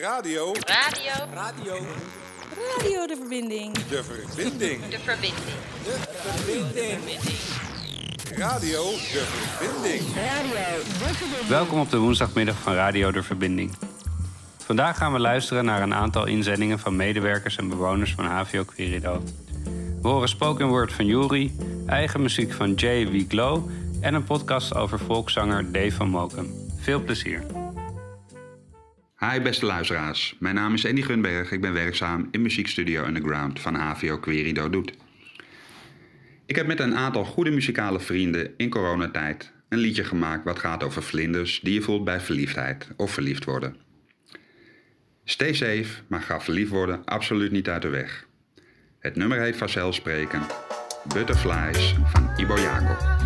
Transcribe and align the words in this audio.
Radio. 0.00 0.52
Radio. 0.52 1.12
Radio. 1.34 1.74
Radio 2.76 3.06
de 3.06 3.16
verbinding. 3.16 3.72
De 3.72 4.04
verbinding. 4.04 4.88
De 4.88 4.98
verbinding. 4.98 5.34
De 5.84 5.96
verbinding. 6.14 7.00
Radio 8.36 8.82
de 8.90 9.24
verbinding. 9.26 10.02
Welkom 11.48 11.80
op 11.80 11.90
de 11.90 11.96
woensdagmiddag 11.96 12.56
van 12.58 12.74
Radio 12.74 13.10
de 13.10 13.22
Verbinding. 13.22 13.76
Vandaag 14.58 14.96
gaan 14.96 15.12
we 15.12 15.18
luisteren 15.18 15.64
naar 15.64 15.82
een 15.82 15.94
aantal 15.94 16.26
inzendingen 16.26 16.78
van 16.78 16.96
medewerkers 16.96 17.56
en 17.56 17.68
bewoners 17.68 18.14
van 18.14 18.24
HVO 18.24 18.64
Querido. 18.64 19.22
We 20.02 20.08
horen 20.08 20.28
spoken 20.28 20.68
word 20.68 20.92
van 20.92 21.06
Juri, 21.06 21.56
eigen 21.86 22.22
muziek 22.22 22.52
van 22.52 22.74
Jay 22.74 23.08
Wieglo 23.08 23.70
en 24.00 24.14
een 24.14 24.24
podcast 24.24 24.74
over 24.74 24.98
volkszanger 24.98 25.72
Dave 25.72 25.92
van 25.92 26.08
Mokum. 26.08 26.54
Veel 26.80 27.00
plezier. 27.00 27.67
Hi 29.20 29.40
beste 29.40 29.66
luisteraars, 29.66 30.36
mijn 30.38 30.54
naam 30.54 30.74
is 30.74 30.86
Andy 30.86 31.02
Gunberg. 31.02 31.52
Ik 31.52 31.60
ben 31.60 31.72
werkzaam 31.72 32.28
in 32.30 32.42
muziekstudio 32.42 33.04
Underground 33.04 33.60
van 33.60 33.74
HVO 33.74 34.18
Querido 34.18 34.70
Doet. 34.70 34.92
Ik 36.46 36.56
heb 36.56 36.66
met 36.66 36.80
een 36.80 36.94
aantal 36.94 37.24
goede 37.24 37.50
muzikale 37.50 38.00
vrienden 38.00 38.54
in 38.56 38.70
coronatijd 38.70 39.52
een 39.68 39.78
liedje 39.78 40.04
gemaakt 40.04 40.44
wat 40.44 40.58
gaat 40.58 40.82
over 40.82 41.02
vlinders 41.02 41.60
die 41.60 41.74
je 41.74 41.80
voelt 41.80 42.04
bij 42.04 42.20
verliefdheid 42.20 42.88
of 42.96 43.10
verliefd 43.10 43.44
worden. 43.44 43.76
Stay 45.24 45.54
safe, 45.54 46.02
maar 46.06 46.22
ga 46.22 46.40
verliefd 46.40 46.70
worden 46.70 47.04
absoluut 47.04 47.52
niet 47.52 47.68
uit 47.68 47.82
de 47.82 47.88
weg. 47.88 48.26
Het 48.98 49.16
nummer 49.16 49.40
heet 49.40 49.56
vanzelfsprekend 49.56 50.54
Butterflies 51.14 51.94
van 52.04 52.30
Ibo 52.36 52.58
Jacob. 52.58 53.18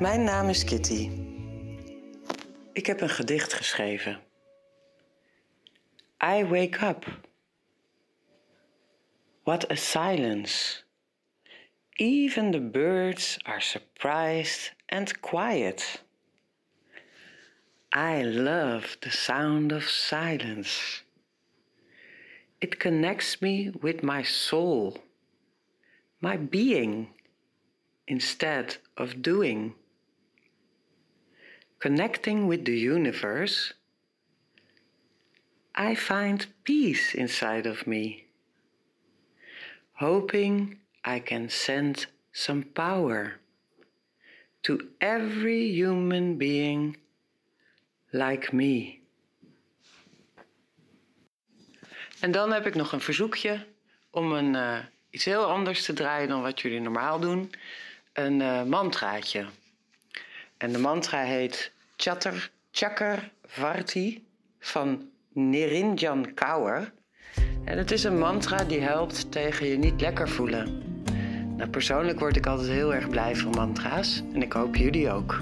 Mijn 0.00 0.24
naam 0.24 0.48
is 0.48 0.64
Kitty. 0.64 1.10
Ik 2.72 2.86
heb 2.86 3.00
een 3.00 3.08
gedicht 3.08 3.52
geschreven. 3.52 4.20
I 6.24 6.44
wake 6.44 6.86
up. 6.86 7.20
What 9.42 9.70
a 9.70 9.74
silence. 9.74 10.85
Even 11.98 12.50
the 12.50 12.60
birds 12.60 13.38
are 13.46 13.60
surprised 13.60 14.70
and 14.90 15.22
quiet. 15.22 16.02
I 17.90 18.22
love 18.22 18.98
the 19.00 19.10
sound 19.10 19.72
of 19.72 19.88
silence. 19.88 21.02
It 22.60 22.78
connects 22.78 23.40
me 23.40 23.70
with 23.70 24.02
my 24.02 24.22
soul, 24.22 24.98
my 26.20 26.36
being, 26.36 27.14
instead 28.06 28.76
of 28.98 29.22
doing. 29.22 29.74
Connecting 31.78 32.46
with 32.46 32.66
the 32.66 32.78
universe, 32.78 33.72
I 35.74 35.94
find 35.94 36.46
peace 36.62 37.14
inside 37.14 37.64
of 37.64 37.86
me, 37.86 38.26
hoping 39.94 40.80
I 41.06 41.22
can 41.22 41.50
send 41.50 42.06
some 42.30 42.64
power 42.72 43.38
to 44.60 44.78
every 44.98 45.70
human 45.70 46.36
being 46.36 46.96
like 48.10 48.54
me. 48.54 48.98
En 52.20 52.30
dan 52.30 52.52
heb 52.52 52.66
ik 52.66 52.74
nog 52.74 52.92
een 52.92 53.00
verzoekje 53.00 53.66
om 54.10 54.32
een 54.32 54.54
eh, 54.54 54.78
iets 55.10 55.24
heel 55.24 55.44
anders 55.44 55.84
te 55.84 55.92
draaien 55.92 56.28
dan 56.28 56.42
wat 56.42 56.60
jullie 56.60 56.80
normaal 56.80 57.20
doen. 57.20 57.50
Een 58.12 58.40
eh, 58.40 58.62
mantraatje. 58.62 59.46
En 60.56 60.72
de 60.72 60.78
mantra 60.78 61.22
heet 61.22 61.72
Chatter 61.96 62.50
Chakar 62.70 63.30
Varti 63.44 64.26
van 64.58 65.10
Nirinjan 65.32 66.34
Kaur. 66.34 66.92
En 67.64 67.78
het 67.78 67.90
is 67.90 68.04
een 68.04 68.18
mantra 68.18 68.64
die 68.64 68.80
helpt 68.80 69.32
tegen 69.32 69.66
je 69.66 69.76
niet 69.76 70.00
lekker 70.00 70.28
voelen. 70.28 70.85
Nou, 71.57 71.69
persoonlijk 71.69 72.19
word 72.19 72.35
ik 72.35 72.45
altijd 72.45 72.69
heel 72.69 72.93
erg 72.93 73.09
blij 73.09 73.35
van 73.35 73.51
mantra's. 73.51 74.23
En 74.33 74.41
ik 74.41 74.53
hoop 74.53 74.75
jullie 74.75 75.11
ook. 75.11 75.41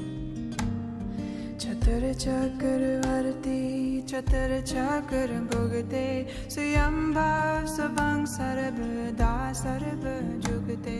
चतुर 1.59 2.03
चक्रवर्ती 2.23 3.61
चतुर 4.09 4.51
चक्र 4.71 5.29
भुगते 5.51 6.06
स्वयं 6.53 6.97
भाव 7.13 7.65
स्वभं 7.73 8.25
सर्वदा 8.33 9.31
सर्व 9.61 10.06
जुगते 10.45 11.00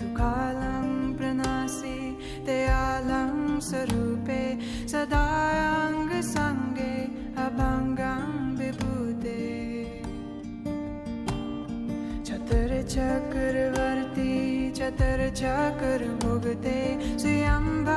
तु 0.00 0.06
कालं 0.16 0.88
प्रणासि 1.18 1.98
ते 2.46 2.56
आलं 2.74 3.36
स्वरूपे 3.68 4.42
सदाङ्ग 4.92 6.12
सङ्गे 6.32 6.94
अभङ्गं 7.44 8.32
विभूते 8.60 9.38
चतुर 12.28 12.72
चक्रवर्ती 12.96 14.13
चतुर् 14.85 15.21
चक्रभुगते 15.39 16.79
श्रियम्ब 17.19 17.87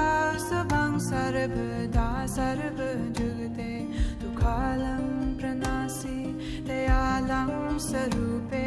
सुभं 0.41 0.93
सर्वदा 1.07 2.05
सर्वजुगते। 2.35 3.73
दुःखालं 4.21 5.03
प्रनासि 5.39 6.21
दयालं 6.69 7.51
स्वरूपे 7.87 8.63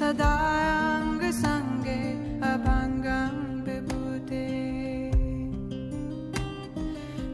सदाङ्गे 0.00 1.98
अभङ्गभूते 2.50 4.44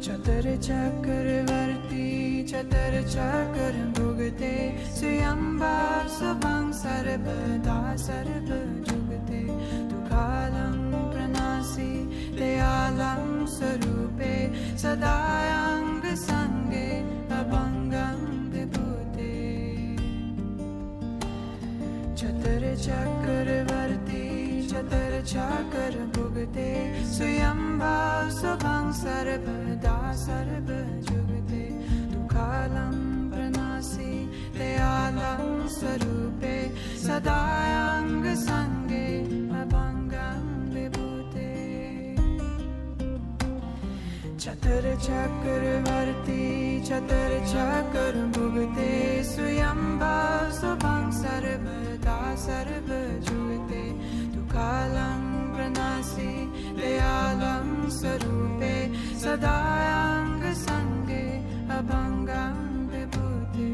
चतुर्चक्रवर्ती 0.06 2.06
चतुर्चक्र 2.52 3.74
भुगते 3.98 4.54
श्रियम्बा 4.96 5.76
शुभं 6.16 6.64
सर्वदा 6.80 7.78
सर्वजुगते। 8.08 8.99
कृपालं 10.20 10.80
प्रणासि 11.12 11.92
दयालं 12.38 13.22
स्वरूपे 13.52 14.32
सदायाङ्गसङ्गे 14.82 16.88
अभङ्गं 17.38 18.18
विभूते 18.52 19.32
चतुर्चक्रवर्ती 22.20 24.24
चतुर्चकर 24.72 25.94
चतुर्चक्रवर्ती 44.70 46.42
चतुर्चक्र 46.88 48.20
भुगते 48.34 48.90
स्वयं 49.30 49.80
भोभं 50.00 51.02
सर्वदा 51.20 52.18
सर्वजुगते 52.44 53.82
तु 54.34 54.42
कालं 54.52 55.24
प्रणासि 55.54 56.30
दयालं 56.78 57.66
स्वरूपे 57.98 58.76
सदायङ्गे 59.22 60.54
अभङ्गभूते 61.78 63.72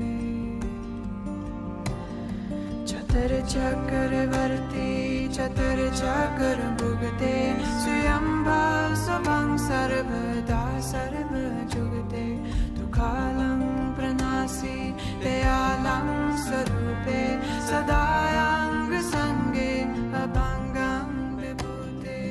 चतुर्चक्रवर्ती 2.92 4.88
चतुर्चक्र 5.37 6.58
भुगते 6.81 7.34
स्वयं 7.82 8.26
भोभं 8.49 9.46
सर्वदा 9.69 10.65
सर्वजुगते 10.86 12.24
तु 12.76 12.84
कालं 12.96 13.60
प्रनासि, 13.96 14.76
दयालं 15.22 16.06
स्वरूपे, 16.44 17.22
सदायाङ्गसङ्गे 17.68 19.72
अपाङ्गं 20.22 21.08
विभूते। 21.40 22.22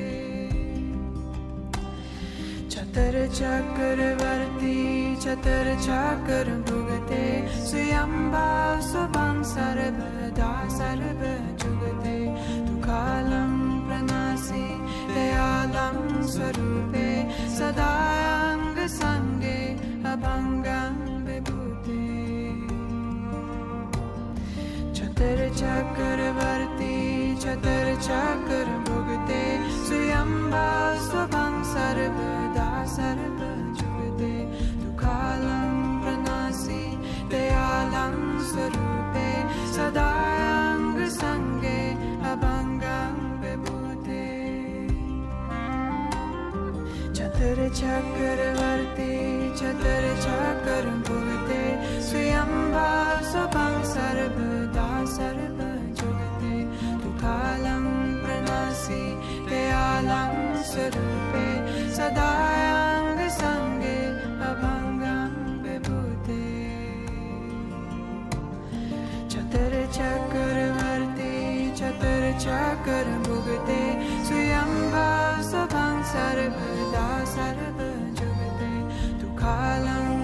चतुर्चक्रवर्ती 2.72 4.78
चतुर्चक्रभुगते 5.24 7.24
स्वयम्बा 7.69 8.50
स्वं 8.90 9.38
सर्वदा 9.54 10.51
सर्वजुगते 10.78 12.18
तु 12.68 12.74
कालं 12.88 13.51
प्रनासि, 13.88 14.68
दयालं 15.16 15.98
स्वरूपे, 16.36 17.10
सदा 17.58 17.92
चतुर्चक्रवर्ती 24.98 26.94
चतुर्चक्र 27.44 28.68
भुगते 28.88 29.42
स्वयं 29.86 30.32
वा 30.52 30.68
स्वभं 31.08 31.58
सर्वदा 31.72 32.70
सर्वते 32.98 34.32
दुकालं 34.84 35.74
प्रणासि 36.04 36.84
दयालं 37.34 38.16
स्वरूपे 38.52 39.28
सदा 39.76 40.35
छतर 47.46 47.70
चक्रवर्ती 47.70 49.12
चक्र 49.56 50.86
भुगते। 51.08 51.62
स्वयंब 52.02 52.76
स्वपं 53.24 53.76
सर्वदा 53.84 54.88
सर्व 55.06 55.60
जुगते। 56.00 56.56
कालं 57.22 57.86
प्रणसी 58.24 59.04
दयालम 59.50 60.34
स्वरूपे। 60.64 61.46
संगे 63.38 64.00
अभंगभ 64.50 65.38
विभूते। 65.66 66.44
चतर 69.30 69.74
चक्रवर्ती 69.94 71.36
चतर 71.72 72.24
चक्रभुवते 72.46 73.82
स्वयंभा 74.25 75.08
स्वपं 75.42 76.04
सर्वदा 76.04 76.95
sarada 77.36 77.89
jagde 78.20 78.72
tu 79.20 79.27
kalam 79.42 80.14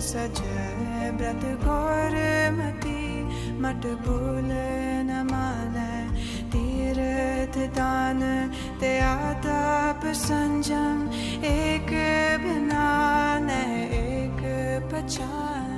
सज 0.00 0.38
व्रत 1.16 1.42
गौर 1.64 2.14
मती, 2.52 3.02
मट 3.60 3.82
भूल 4.04 4.50
न 5.08 5.18
मान। 5.30 5.76
तीर्थ 6.52 7.58
दान 7.76 8.20
त्याताप 8.80 10.06
संजम, 10.16 10.98
एक 11.46 11.90
बिना 12.44 12.88
न 13.42 13.60
एक 13.94 14.40
पहचान 14.92 15.69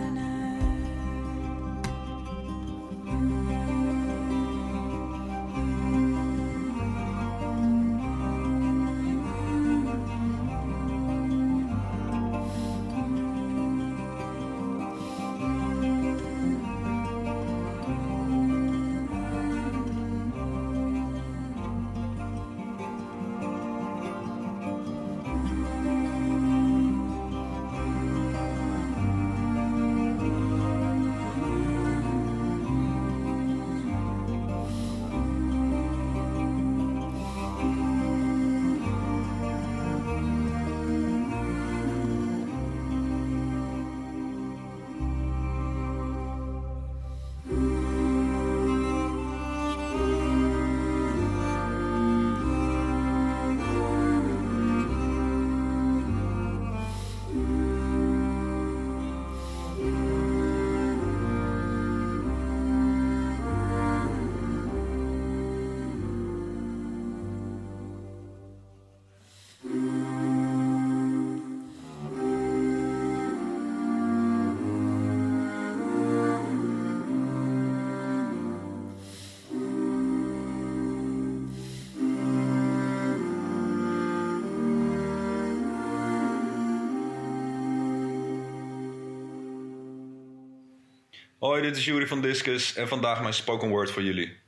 Hoi, 91.43 91.63
dit 91.63 91.77
is 91.77 91.85
Jury 91.85 92.07
van 92.07 92.21
Discus 92.21 92.75
en 92.75 92.89
vandaag 92.89 93.21
mijn 93.21 93.35
spoken 93.35 93.69
word 93.69 93.91
voor 93.91 94.03
jullie. 94.03 94.41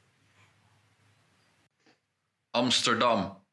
Amsterdam, 2.50 3.46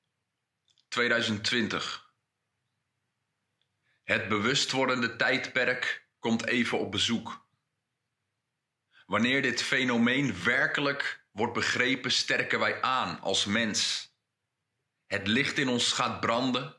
2020. 0.87 2.13
Het 4.03 4.27
bewustwordende 4.27 5.15
tijdperk 5.15 6.07
komt 6.19 6.45
even 6.45 6.79
op 6.79 6.91
bezoek. 6.91 7.47
Wanneer 9.05 9.41
dit 9.41 9.61
fenomeen 9.61 10.43
werkelijk 10.43 11.25
wordt 11.31 11.53
begrepen, 11.53 12.11
sterken 12.11 12.59
wij 12.59 12.81
aan 12.81 13.21
als 13.21 13.45
mens. 13.45 14.11
Het 15.07 15.27
licht 15.27 15.57
in 15.57 15.67
ons 15.67 15.91
gaat 15.91 16.19
branden. 16.19 16.77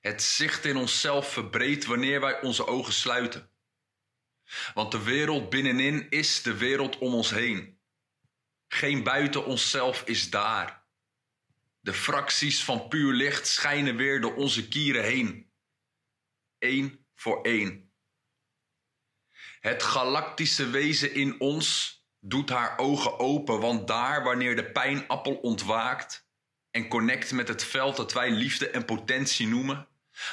Het 0.00 0.22
zicht 0.22 0.64
in 0.64 0.76
onszelf 0.76 1.32
verbreedt 1.32 1.84
wanneer 1.84 2.20
wij 2.20 2.40
onze 2.40 2.66
ogen 2.66 2.92
sluiten. 2.92 3.49
Want 4.74 4.92
de 4.92 5.02
wereld 5.02 5.50
binnenin 5.50 6.10
is 6.10 6.42
de 6.42 6.56
wereld 6.56 6.98
om 6.98 7.14
ons 7.14 7.30
heen. 7.30 7.80
Geen 8.68 9.02
buiten 9.02 9.44
onszelf 9.44 10.02
is 10.02 10.30
daar. 10.30 10.84
De 11.80 11.92
fracties 11.92 12.64
van 12.64 12.88
puur 12.88 13.12
licht 13.12 13.46
schijnen 13.46 13.96
weer 13.96 14.20
door 14.20 14.34
onze 14.34 14.68
kieren 14.68 15.04
heen. 15.04 15.52
Eén 16.58 17.06
voor 17.14 17.42
één. 17.42 17.92
Het 19.60 19.82
galactische 19.82 20.70
wezen 20.70 21.14
in 21.14 21.40
ons 21.40 21.98
doet 22.18 22.48
haar 22.48 22.78
ogen 22.78 23.18
open, 23.18 23.60
want 23.60 23.88
daar, 23.88 24.22
wanneer 24.22 24.56
de 24.56 24.72
pijnappel 24.72 25.34
ontwaakt 25.34 26.28
en 26.70 26.88
connect 26.88 27.32
met 27.32 27.48
het 27.48 27.64
veld 27.64 27.96
dat 27.96 28.12
wij 28.12 28.30
liefde 28.30 28.70
en 28.70 28.84
potentie 28.84 29.46
noemen, 29.46 29.88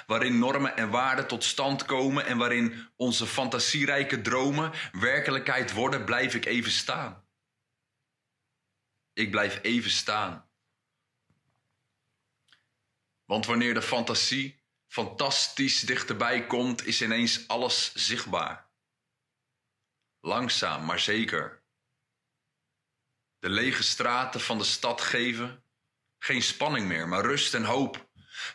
waarin 0.07 0.39
normen 0.39 0.77
en 0.77 0.89
waarden 0.89 1.27
tot 1.27 1.43
stand 1.43 1.85
komen 1.85 2.25
en 2.25 2.37
waarin 2.37 2.89
onze 2.95 3.27
fantasierijke 3.27 4.21
dromen 4.21 4.71
werkelijkheid 4.91 5.73
worden, 5.73 6.05
blijf 6.05 6.33
ik 6.33 6.45
even 6.45 6.71
staan. 6.71 7.25
Ik 9.13 9.31
blijf 9.31 9.59
even 9.61 9.91
staan. 9.91 10.49
Want 13.25 13.45
wanneer 13.45 13.73
de 13.73 13.81
fantasie 13.81 14.63
fantastisch 14.87 15.79
dichterbij 15.79 16.47
komt, 16.47 16.85
is 16.85 17.01
ineens 17.01 17.47
alles 17.47 17.93
zichtbaar. 17.93 18.69
Langzaam, 20.19 20.85
maar 20.85 20.99
zeker. 20.99 21.63
De 23.39 23.49
lege 23.49 23.83
straten 23.83 24.41
van 24.41 24.57
de 24.57 24.63
stad 24.63 25.01
geven 25.01 25.63
geen 26.19 26.41
spanning 26.41 26.87
meer, 26.87 27.07
maar 27.07 27.21
rust 27.25 27.53
en 27.53 27.63
hoop. 27.63 28.06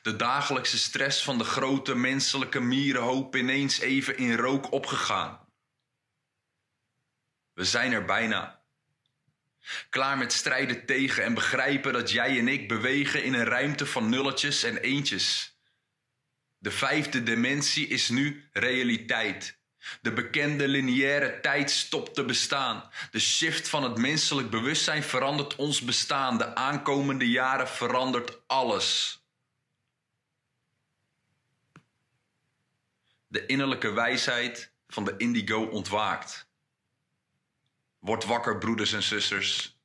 De 0.02 0.16
dagelijkse 0.16 0.78
stress 0.78 1.22
van 1.22 1.38
de 1.38 1.44
grote 1.44 1.94
menselijke 1.94 2.60
mierenhoop 2.60 3.36
ineens 3.36 3.80
even 3.80 4.16
in 4.16 4.36
rook 4.36 4.72
opgegaan. 4.72 5.40
We 7.52 7.64
zijn 7.64 7.92
er 7.92 8.04
bijna. 8.04 8.62
Klaar 9.90 10.18
met 10.18 10.32
strijden 10.32 10.86
tegen 10.86 11.24
en 11.24 11.34
begrijpen 11.34 11.92
dat 11.92 12.10
jij 12.10 12.38
en 12.38 12.48
ik 12.48 12.68
bewegen 12.68 13.24
in 13.24 13.34
een 13.34 13.44
ruimte 13.44 13.86
van 13.86 14.08
nulletjes 14.08 14.62
en 14.62 14.76
eentjes. 14.76 15.56
De 16.58 16.70
vijfde 16.70 17.22
dimensie 17.22 17.88
is 17.88 18.08
nu 18.08 18.48
realiteit. 18.52 19.60
De 20.00 20.12
bekende 20.12 20.68
lineaire 20.68 21.40
tijd 21.40 21.70
stopt 21.70 22.14
te 22.14 22.24
bestaan. 22.24 22.90
De 23.10 23.20
shift 23.20 23.68
van 23.68 23.82
het 23.82 23.98
menselijk 23.98 24.50
bewustzijn 24.50 25.02
verandert 25.02 25.56
ons 25.56 25.80
bestaan. 25.80 26.38
De 26.38 26.54
aankomende 26.54 27.28
jaren 27.28 27.68
verandert 27.68 28.48
alles. 28.48 29.21
De 33.32 33.46
innerlijke 33.46 33.92
wijsheid 33.92 34.72
van 34.86 35.04
de 35.04 35.14
indigo 35.16 35.64
ontwaakt. 35.64 36.50
Word 37.98 38.24
wakker, 38.24 38.58
broeders 38.58 38.92
en 38.92 39.02
zusters. 39.02 39.80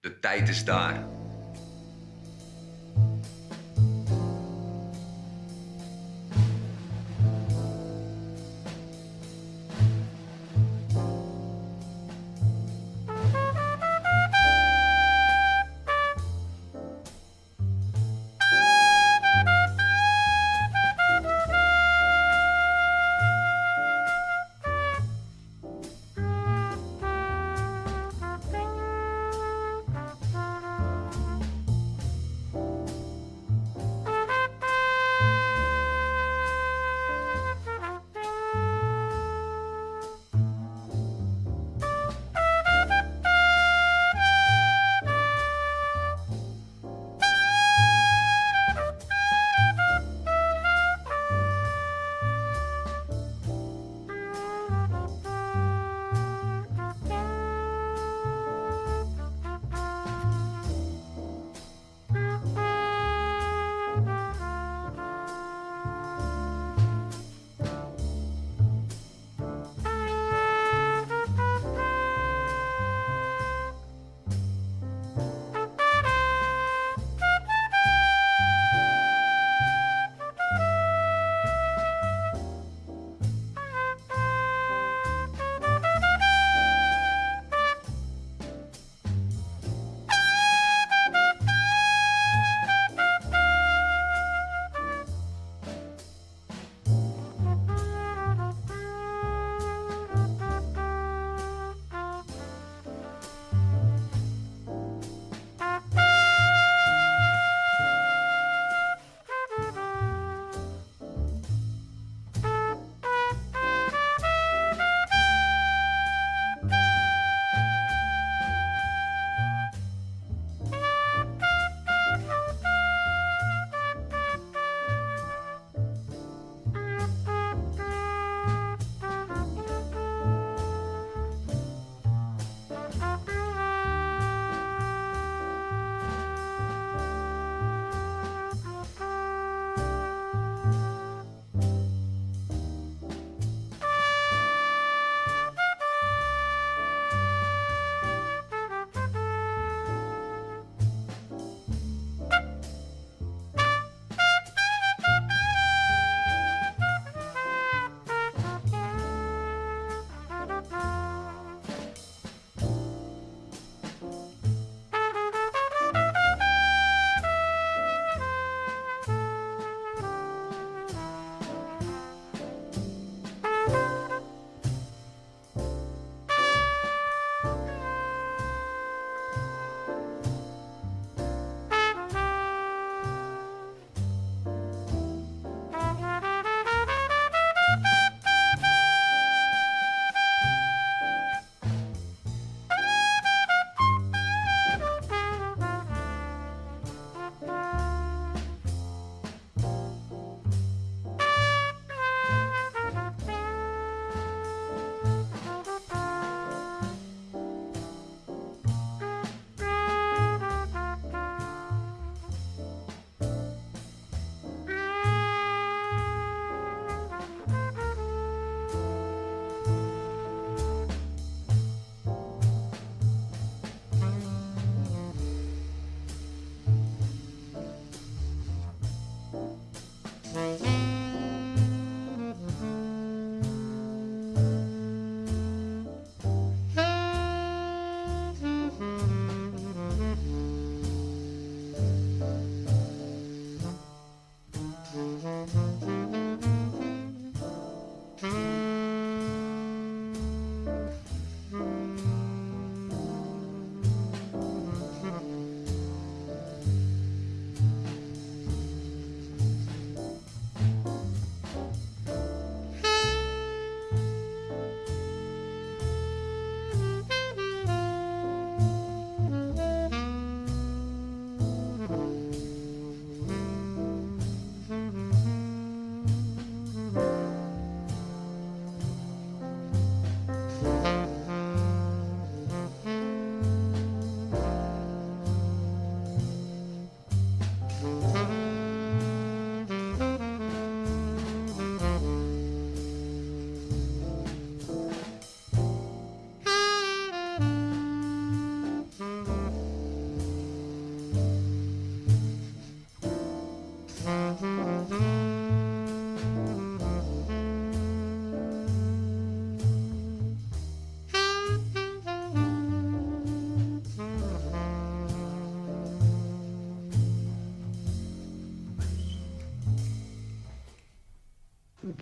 De 0.00 0.18
tijd 0.18 0.48
is 0.48 0.64
daar. 0.64 1.23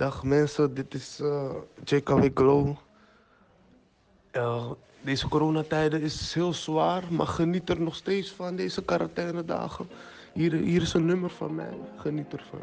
Dag 0.03 0.23
mensen, 0.23 0.75
dit 0.75 0.95
is 0.95 1.21
eh 1.21 1.55
JKW 1.85 2.27
Glow. 2.35 2.77
Ja, 4.33 4.75
deze 5.01 5.29
coronatijden 5.29 6.01
is 6.03 6.35
heel 6.35 6.53
zwaar, 6.53 7.03
maar 7.11 7.27
geniet 7.27 7.69
er 7.69 7.81
nog 7.81 7.95
steeds 7.95 8.31
van 8.31 8.57
deze 8.57 8.83
quarantainedagen. 8.85 9.89
Hier, 10.33 10.53
hier 10.53 10.83
is 10.83 10.93
een 10.93 11.05
nummer 11.05 11.31
van 11.31 11.55
mij, 11.55 11.79
geniet 11.97 12.33
ervan. 12.33 12.61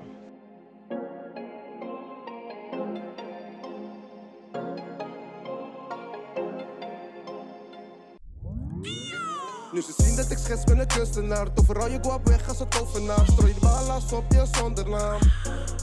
Nu 9.72 9.82
ze 9.82 9.94
zien 9.98 10.16
dat 10.16 10.32
ik 10.32 10.38
schets 10.38 10.64
ben 10.64 10.80
een 10.80 10.88
kunstenaar 10.88 11.48
Overal 11.56 11.90
je 11.90 12.00
guap 12.02 12.28
weg 12.28 12.50
als 12.50 12.60
een 12.60 12.68
tovenaar 12.68 13.26
Strooi 13.26 13.54
de 13.54 13.60
ballas 13.60 14.14
op 14.14 14.26
je 14.30 14.46
zonder 14.52 14.90
naam 14.90 15.20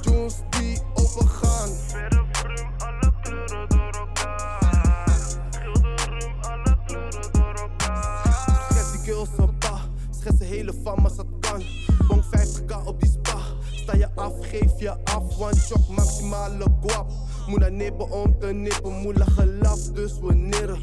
Tunes 0.03 0.35
die 0.51 0.86
Verre 1.07 2.25
vrum, 2.33 2.67
alle 2.79 3.13
kleuren 3.23 3.69
door 3.69 3.91
elkaar. 3.93 5.19
Schilder 5.51 6.35
alle 6.41 6.79
kleuren 6.87 7.33
door 7.33 7.55
elkaar. 7.55 8.69
Schets 8.71 8.93
die 8.93 9.01
girls 9.01 9.29
op 9.39 9.59
pa 9.59 9.81
Schets 10.11 10.39
de 10.39 10.45
hele 10.45 10.73
fam 10.85 11.05
als 11.05 11.17
dat 11.17 11.27
kan. 11.41 11.63
Bong 12.09 12.25
50k 12.25 12.85
op 12.85 13.01
die 13.01 13.11
spa. 13.11 13.39
Sta 13.73 13.97
je 13.97 14.09
af, 14.15 14.33
geef 14.41 14.79
je 14.79 14.91
af 15.05 15.39
One 15.39 15.57
chok, 15.57 15.89
maximale 15.89 16.67
guap. 16.81 17.11
Moet 17.47 17.59
naar 17.59 17.73
nippen 17.73 18.11
om 18.11 18.39
te 18.39 18.47
nippen 18.47 18.93
Moela 18.93 19.25
gelaf, 19.25 19.81
dus 19.93 20.19
we 20.21 20.35
nirren 20.35 20.81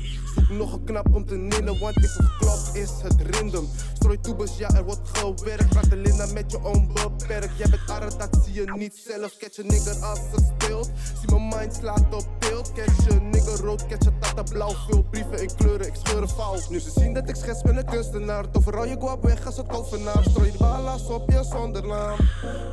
Nog 0.58 0.74
een 0.74 0.84
knap 0.84 1.16
om 1.16 1.26
te 1.26 1.36
nillen 1.36 1.80
Want 1.80 1.98
is 1.98 2.16
het 2.18 2.38
klop, 2.38 2.60
is 2.74 2.90
het 3.02 3.36
rindem 3.36 3.68
Strooi 3.94 4.20
toebes, 4.20 4.58
ja 4.58 4.70
er 4.76 4.84
wordt 4.84 5.10
gewerkt. 5.18 5.74
Raak 5.74 5.90
de 5.90 5.96
linda 5.96 6.26
met 6.34 6.52
je 6.52 6.64
onbeperkt 6.64 7.58
Jij 7.58 7.70
bent 7.70 7.90
arret, 7.90 8.20
dat 8.20 8.40
zie 8.44 8.54
je 8.54 8.72
niet 8.76 8.96
zelf. 8.96 9.38
Catch 9.38 9.56
je 9.56 9.64
nigger 9.64 9.96
als 10.04 10.20
het 10.32 10.54
speelt. 10.54 10.92
Zie 11.20 11.32
mijn 11.32 11.48
mind 11.48 11.74
slaat 11.74 12.14
op 12.14 12.28
beeld. 12.40 12.72
Catch 12.74 13.06
je 13.08 13.14
nigger 13.14 13.66
rood, 13.66 13.86
catch 13.88 14.04
je 14.04 14.12
tata 14.20 14.44
blauw. 14.44 14.74
Veel 14.88 15.04
brieven 15.04 15.42
in 15.42 15.56
kleuren, 15.56 15.88
ik 15.88 15.96
scheur 16.04 16.22
een 16.22 16.30
fout. 16.30 16.70
Nu 16.70 16.80
ze 16.80 16.92
zien 16.96 17.14
dat 17.14 17.30
ik 17.30 17.36
schets 17.36 17.62
ben 17.62 17.78
een 17.78 17.86
kunstenaar. 17.86 18.46
Overal 18.52 18.86
je 18.86 18.96
guap 19.00 19.24
weg 19.24 19.46
als 19.46 19.58
het 19.58 19.70
tovenaar 19.70 20.24
Strooi 20.24 20.52
de 20.52 20.58
ballas 20.58 21.08
op 21.10 21.30
je 21.32 21.44
zonder 21.44 21.88
naam. 21.88 22.18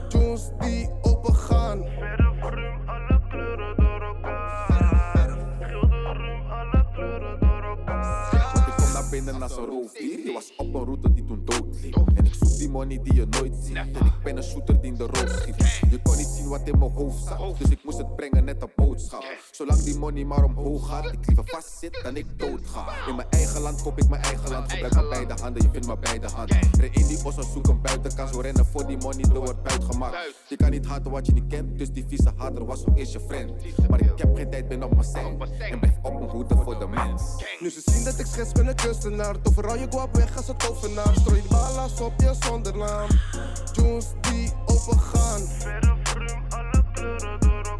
Tunes 0.09 0.51
die 0.59 0.89
opengaan 1.03 1.79
Verre 1.79 2.35
vrum, 2.41 2.89
alle 2.89 3.10
Ik 9.21 9.27
naar 9.39 9.51
een 9.51 9.67
roofdier. 9.67 10.19
Je 10.25 10.33
was 10.33 10.53
op 10.57 10.75
een 10.75 10.85
route 10.85 11.13
die 11.13 11.25
toen 11.25 11.43
dood 11.45 11.81
liep. 11.83 11.97
En 12.15 12.25
ik 12.25 12.35
zoek 12.35 12.59
die 12.59 12.69
money 12.69 13.01
die 13.03 13.15
je 13.15 13.27
nooit 13.31 13.55
ziet. 13.63 13.77
En 13.77 13.89
ik 13.89 14.23
ben 14.23 14.37
een 14.37 14.43
shooter 14.43 14.81
die 14.81 14.91
in 14.91 14.97
de 14.97 15.05
rood 15.05 15.31
schiet. 15.31 15.57
Je 15.91 16.03
kon 16.03 16.17
niet 16.17 16.27
zien 16.27 16.49
wat 16.49 16.61
in 16.65 16.79
mijn 16.79 16.91
hoofd 16.91 17.27
zat. 17.27 17.59
Dus 17.59 17.71
ik 17.71 17.85
moest 17.85 17.99
het 17.99 18.17
brengen 18.17 18.45
net 18.45 18.63
een 18.63 18.71
boodschap. 18.77 19.25
Zolang 19.51 19.81
die 19.83 19.99
money 19.99 20.25
maar 20.25 20.45
omhoog 20.45 20.89
gaat, 20.89 21.13
ik 21.13 21.27
liever 21.27 21.45
vast 21.47 21.79
zit 21.79 22.01
dan 22.03 22.17
ik 22.17 22.27
dood 22.37 22.61
ga. 22.65 23.09
In 23.09 23.17
mijn 23.17 23.29
eigen 23.31 23.61
land 23.61 23.83
koop 23.83 23.99
ik 23.99 24.09
mijn 24.09 24.23
eigen 24.23 24.51
land. 24.51 24.73
Gebruik 24.73 24.95
maar 24.95 25.09
beide 25.09 25.35
handen, 25.43 25.63
je 25.63 25.69
vindt 25.73 25.87
maar 25.87 25.99
beide 25.99 26.27
handen. 26.27 26.59
Ren 26.79 26.93
in 26.93 27.07
die 27.07 27.23
bos 27.23 27.37
en 27.37 27.45
zoek 27.53 27.69
een 27.69 27.81
buitenkans. 27.81 28.37
We 28.37 28.43
rennen 28.43 28.67
voor 28.67 28.87
die 28.87 28.97
money, 28.97 29.25
er 29.25 29.41
wordt 29.41 29.63
buitgemaakt. 29.63 30.17
Je 30.49 30.57
kan 30.57 30.71
niet 30.71 30.87
haten 30.87 31.11
wat 31.11 31.27
je 31.27 31.33
niet 31.33 31.47
kent. 31.49 31.79
Dus 31.79 31.91
die 31.91 32.05
vieze 32.09 32.33
hater 32.37 32.65
was 32.65 32.87
ook 32.87 32.99
eens 32.99 33.13
je 33.13 33.21
friend. 33.21 33.53
Maar 33.89 34.01
ik 34.01 34.13
heb 34.17 34.37
geen 34.37 34.51
tijd, 34.51 34.69
ben 34.69 34.83
op 34.83 34.91
mijn 34.91 35.05
cent. 35.05 35.43
En 35.59 35.81
blijf 35.81 35.97
op 36.03 36.13
mijn 36.13 36.31
hoede 36.31 36.57
voor 36.57 36.79
de 36.79 36.87
mens. 36.87 37.23
Nu 37.61 37.71
ze 37.71 37.81
zien 37.85 38.05
dat 38.05 38.19
ik 38.19 38.27
schets 38.27 38.53
ben 38.53 38.67
een 38.67 38.77
kunstenaar 39.11 39.37
Overal 39.43 39.77
je 39.77 39.87
guap 39.91 40.17
weg 40.17 40.37
als 40.37 40.49
een 40.49 40.57
tovenaar. 40.57 41.15
Strooi 41.15 41.43
de 41.43 41.49
ballas 41.49 42.01
op 42.01 42.13
je 42.21 42.35
zonder 42.41 42.77
naam. 42.77 43.09
Tunes 43.73 44.07
die 44.21 44.53
opengaan 44.67 45.41
Verre 45.59 45.97
vrum, 46.03 46.45
alle 46.49 46.85
kleuren 46.93 47.41
door 47.41 47.80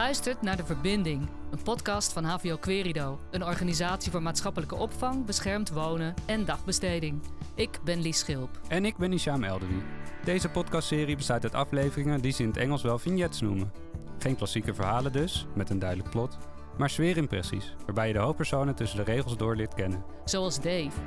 luistert 0.00 0.42
naar 0.42 0.56
De 0.56 0.64
Verbinding, 0.64 1.28
een 1.50 1.62
podcast 1.62 2.12
van 2.12 2.24
HVO 2.24 2.56
Querido, 2.56 3.20
een 3.30 3.44
organisatie 3.44 4.10
voor 4.10 4.22
maatschappelijke 4.22 4.74
opvang, 4.74 5.24
beschermd 5.24 5.70
wonen 5.70 6.14
en 6.26 6.44
dagbesteding. 6.44 7.22
Ik 7.54 7.78
ben 7.84 8.00
Lies 8.00 8.18
Schilp. 8.18 8.60
En 8.68 8.84
ik 8.84 8.96
ben 8.96 9.12
Isham 9.12 9.44
Elderi. 9.44 9.82
Deze 10.24 10.48
podcastserie 10.48 11.16
bestaat 11.16 11.42
uit 11.42 11.54
afleveringen 11.54 12.20
die 12.20 12.32
ze 12.32 12.42
in 12.42 12.48
het 12.48 12.56
Engels 12.56 12.82
wel 12.82 12.98
vignettes 12.98 13.40
noemen. 13.40 13.72
Geen 14.18 14.36
klassieke 14.36 14.74
verhalen 14.74 15.12
dus, 15.12 15.46
met 15.54 15.70
een 15.70 15.78
duidelijk 15.78 16.10
plot, 16.10 16.38
maar 16.78 16.90
sfeerimpressies, 16.90 17.74
waarbij 17.84 18.06
je 18.06 18.12
de 18.12 18.18
hoofdpersonen 18.18 18.74
tussen 18.74 18.98
de 18.98 19.12
regels 19.12 19.36
door 19.36 19.56
leert 19.56 19.74
kennen. 19.74 20.04
Zoals 20.24 20.56
Dave. 20.60 21.00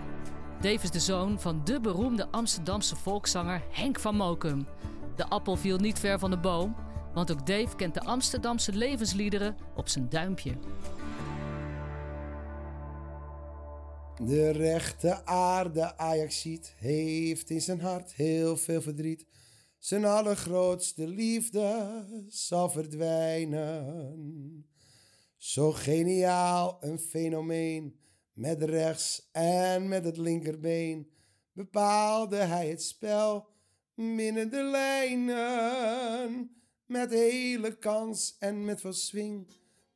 Dave 0.62 0.84
is 0.84 0.92
de 0.92 1.00
zoon 1.00 1.40
van 1.40 1.62
de 1.64 1.80
beroemde 1.80 2.28
Amsterdamse 2.32 2.96
volkszanger 2.96 3.62
Henk 3.70 4.00
van 4.00 4.16
Mokum. 4.16 4.68
De 5.16 5.30
appel 5.30 5.56
viel 5.56 5.78
niet 5.78 6.00
ver 6.00 6.20
van 6.20 6.30
de 6.30 6.38
boom, 6.38 6.76
want 7.14 7.32
ook 7.32 7.48
Dave 7.48 7.76
kent 7.76 7.94
de 7.94 8.02
Amsterdamse 8.02 8.72
levensliederen 8.72 9.56
op 9.76 9.88
zijn 9.88 10.10
duimpje. 10.10 10.58
De 14.26 14.50
rechte 14.50 15.26
aarde 15.26 15.98
Ajaxiet 15.98 16.76
heeft 16.78 17.50
in 17.50 17.62
zijn 17.62 17.82
hart 17.82 18.14
heel 18.14 18.58
veel 18.58 18.82
verdriet. 18.82 19.26
Zijn 19.80 20.06
allergrootste 20.06 21.08
liefde 21.08 22.04
zal 22.28 22.70
verdwijnen. 22.70 24.68
Zo 25.38 25.72
geniaal 25.72 26.78
een 26.80 27.00
fenomeen. 27.00 28.00
Met 28.34 28.64
rechts 28.64 29.30
en 29.32 29.88
met 29.88 30.06
het 30.06 30.18
linkerbeen 30.18 31.12
bepaalde 31.52 32.36
hij 32.36 32.70
het 32.70 32.84
spel 32.84 33.48
binnen 33.96 34.50
de 34.50 34.64
lijnen. 34.64 36.50
Met 36.86 37.10
hele 37.10 37.78
kans 37.78 38.36
en 38.40 38.66
met 38.66 38.82
veel 38.82 38.94
swing 38.94 39.48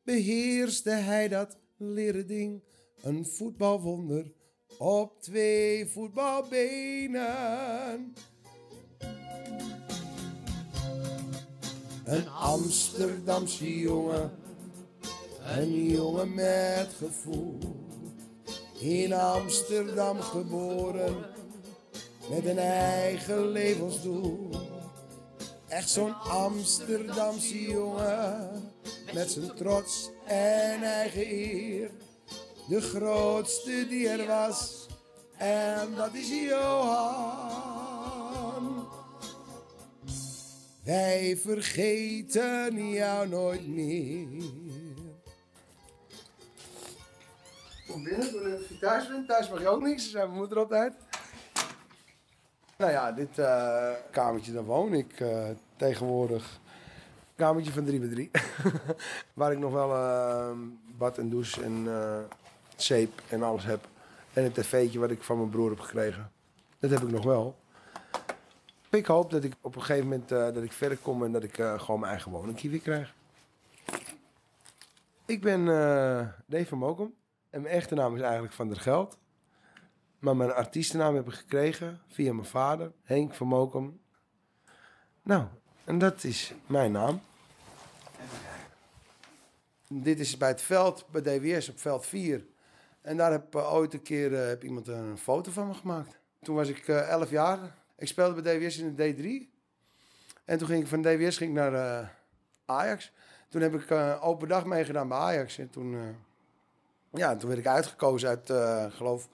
beheerste 0.03 0.89
hij 0.89 1.27
dat 1.27 1.57
leren 1.77 2.27
ding. 2.27 2.63
Een 3.01 3.25
voetbalwonder 3.25 4.31
op 4.77 5.21
twee 5.21 5.87
voetbalbenen. 5.87 8.13
Een 12.05 12.27
Amsterdamse 12.27 13.79
jongen, 13.79 14.31
een 15.57 15.85
jongen 15.85 16.33
met 16.33 16.89
gevoel. 16.97 17.57
In 18.79 19.13
Amsterdam 19.13 20.21
geboren, 20.21 21.15
met 22.29 22.45
een 22.45 22.57
eigen 22.57 23.47
levensdoel. 23.47 24.49
Echt 25.67 25.89
zo'n 25.89 26.13
Amsterdamse 26.13 27.61
jongen, 27.61 28.71
met 29.13 29.31
zijn 29.31 29.55
trots 29.55 30.09
en 30.25 30.83
eigen 30.83 31.27
eer. 31.27 31.91
De 32.67 32.81
grootste 32.81 33.87
die 33.89 34.09
er 34.09 34.27
was, 34.27 34.87
en 35.37 35.95
dat 35.95 36.13
is 36.13 36.29
Johan. 36.29 37.27
Wij 40.83 41.37
vergeten 41.37 42.89
jou 42.89 43.27
nooit 43.27 43.67
meer. 43.67 44.27
Kom 47.87 48.03
binnen, 48.03 48.31
toen 48.31 48.47
ik 48.47 48.79
thuis 48.79 49.07
ben. 49.07 49.25
Thuis 49.27 49.49
mag 49.49 49.59
je 49.59 49.67
ook 49.67 49.81
niks, 49.81 50.11
zei 50.11 50.25
mijn 50.25 50.37
moeder 50.37 50.57
altijd. 50.57 50.93
Nou 52.77 52.91
ja, 52.91 53.11
dit 53.11 53.39
eh, 53.39 53.91
kamertje, 54.11 54.51
daar 54.51 54.63
woon 54.63 54.93
ik 54.93 55.19
eh, 55.19 55.45
tegenwoordig. 55.75 56.59
Kamertje 57.35 57.71
van 57.71 57.85
3 57.85 57.99
bij 57.99 58.09
3 58.09 58.31
Waar 59.33 59.51
ik 59.51 59.57
nog 59.57 59.71
wel 59.71 59.93
eh, 59.93 60.57
bad 60.97 61.17
en 61.17 61.29
douche 61.29 61.63
en 61.63 61.83
eh 61.87 62.19
zeep 62.75 63.21
en 63.29 63.43
alles 63.43 63.63
heb. 63.63 63.87
En 64.33 64.43
een 64.43 64.51
tv'tje 64.51 64.99
wat 64.99 65.11
ik 65.11 65.23
van 65.23 65.37
mijn 65.37 65.49
broer 65.49 65.69
heb 65.69 65.79
gekregen. 65.79 66.31
Dat 66.79 66.89
heb 66.89 67.01
ik 67.01 67.11
nog 67.11 67.23
wel. 67.23 67.55
Ik 68.89 69.05
hoop 69.05 69.31
dat 69.31 69.43
ik 69.43 69.53
op 69.61 69.75
een 69.75 69.81
gegeven 69.81 70.03
moment 70.03 70.29
dat 70.29 70.63
ik 70.63 70.71
verder 70.71 70.97
kom 70.97 71.23
en 71.23 71.31
dat 71.31 71.43
ik 71.43 71.55
gewoon 71.55 71.99
mijn 71.99 72.11
eigen 72.11 72.31
woning 72.31 72.61
weer 72.61 72.79
krijg. 72.79 73.13
Ik 75.25 75.41
ben 75.41 75.65
Dave 76.45 76.65
van 76.65 76.77
Mokum. 76.77 77.13
En 77.49 77.61
mijn 77.61 77.73
echte 77.73 77.95
naam 77.95 78.15
is 78.15 78.21
eigenlijk 78.21 78.53
Van 78.53 78.67
der 78.67 78.79
Geld. 78.79 79.17
Maar 80.19 80.35
mijn 80.35 80.53
artiestennaam 80.53 81.15
heb 81.15 81.27
ik 81.27 81.33
gekregen 81.33 82.01
via 82.07 82.33
mijn 82.33 82.47
vader, 82.47 82.91
Henk 83.03 83.33
van 83.33 83.47
Mokum. 83.47 83.99
Nou, 85.21 85.45
En 85.83 85.97
dat 85.97 86.23
is 86.23 86.53
mijn 86.65 86.91
naam. 86.91 87.21
Dit 89.87 90.19
is 90.19 90.37
bij 90.37 90.47
het 90.47 90.61
veld, 90.61 91.05
bij 91.11 91.21
DWS 91.21 91.69
op 91.69 91.79
veld 91.79 92.05
4. 92.05 92.45
En 93.01 93.17
daar 93.17 93.31
heb 93.31 93.55
eh, 93.55 93.73
ooit 93.73 93.93
een 93.93 94.01
keer 94.01 94.33
eh, 94.33 94.47
heb 94.47 94.63
iemand 94.63 94.87
een 94.87 95.17
foto 95.17 95.51
van 95.51 95.67
me 95.67 95.73
gemaakt. 95.73 96.19
Toen 96.41 96.55
was 96.55 96.67
ik 96.67 96.87
eh 96.87 97.09
11 97.09 97.29
jaar. 97.29 97.59
Ik 97.97 98.07
speelde 98.07 98.41
bij 98.41 98.57
DWS 98.57 98.77
in 98.77 98.95
de 98.95 99.15
D3. 99.15 99.55
En 100.45 100.57
toen 100.57 100.67
ging 100.67 100.81
ik 100.81 100.87
van 100.87 101.01
DWS 101.01 101.37
ging 101.37 101.53
naar 101.53 102.13
Ajax. 102.65 103.11
Toen 103.49 103.61
heb 103.61 103.73
ik 103.73 103.91
open 104.21 104.47
dag 104.47 104.65
meegedaan 104.65 105.07
bij 105.07 105.17
Ajax. 105.17 105.57
En 105.57 105.69
toen, 105.69 106.15
ja, 107.13 107.35
toen 107.35 107.47
werd 107.47 107.61
ik 107.61 107.67
uitgekozen 107.67 108.29
uit, 108.29 108.45
geloof 108.93 109.29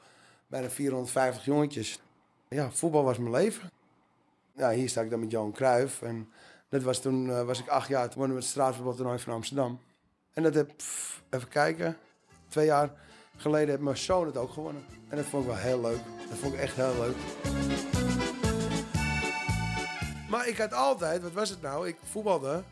bijna 0.53 0.69
450 0.69 1.45
jongetjes. 1.45 1.99
Ja, 2.49 2.71
voetbal 2.71 3.03
was 3.03 3.17
mijn 3.17 3.31
leven. 3.31 3.71
Ja, 4.55 4.71
hier 4.71 4.89
sta 4.89 5.01
ik 5.01 5.09
dan 5.09 5.19
met 5.19 5.31
Johan 5.31 5.51
Cruijff. 5.51 6.01
En 6.01 6.29
dat 6.69 6.83
was 6.83 7.01
toen 7.01 7.29
eh, 7.29 7.43
was 7.43 7.59
ik 7.59 7.67
acht 7.67 7.87
jaar. 7.87 8.09
Toen 8.09 8.17
wonnen 8.17 8.35
we 8.35 8.41
het 8.41 8.51
straatvoetbaltoernooi 8.51 9.19
van 9.19 9.33
Amsterdam. 9.33 9.79
En 10.33 10.43
dat 10.43 10.53
heb, 10.53 10.71
even 11.29 11.47
kijken, 11.47 11.97
twee 12.47 12.65
jaar 12.65 12.91
geleden 13.35 13.69
heeft 13.69 13.81
mijn 13.81 13.97
zoon 13.97 14.25
het 14.25 14.37
ook 14.37 14.51
gewonnen. 14.51 14.85
En 15.09 15.17
dat 15.17 15.25
vond 15.25 15.43
ik 15.43 15.49
wel 15.49 15.59
heel 15.59 15.81
leuk. 15.81 15.99
Dat 16.29 16.37
vond 16.37 16.53
ik 16.53 16.59
echt 16.59 16.75
heel 16.75 16.95
leuk. 16.99 17.15
Maar 20.29 20.47
ik 20.47 20.57
had 20.57 20.73
altijd, 20.73 21.21
wat 21.21 21.31
was 21.31 21.49
het 21.49 21.61
nou? 21.61 21.87
Ik 21.87 21.97
voetbalde, 22.03 22.63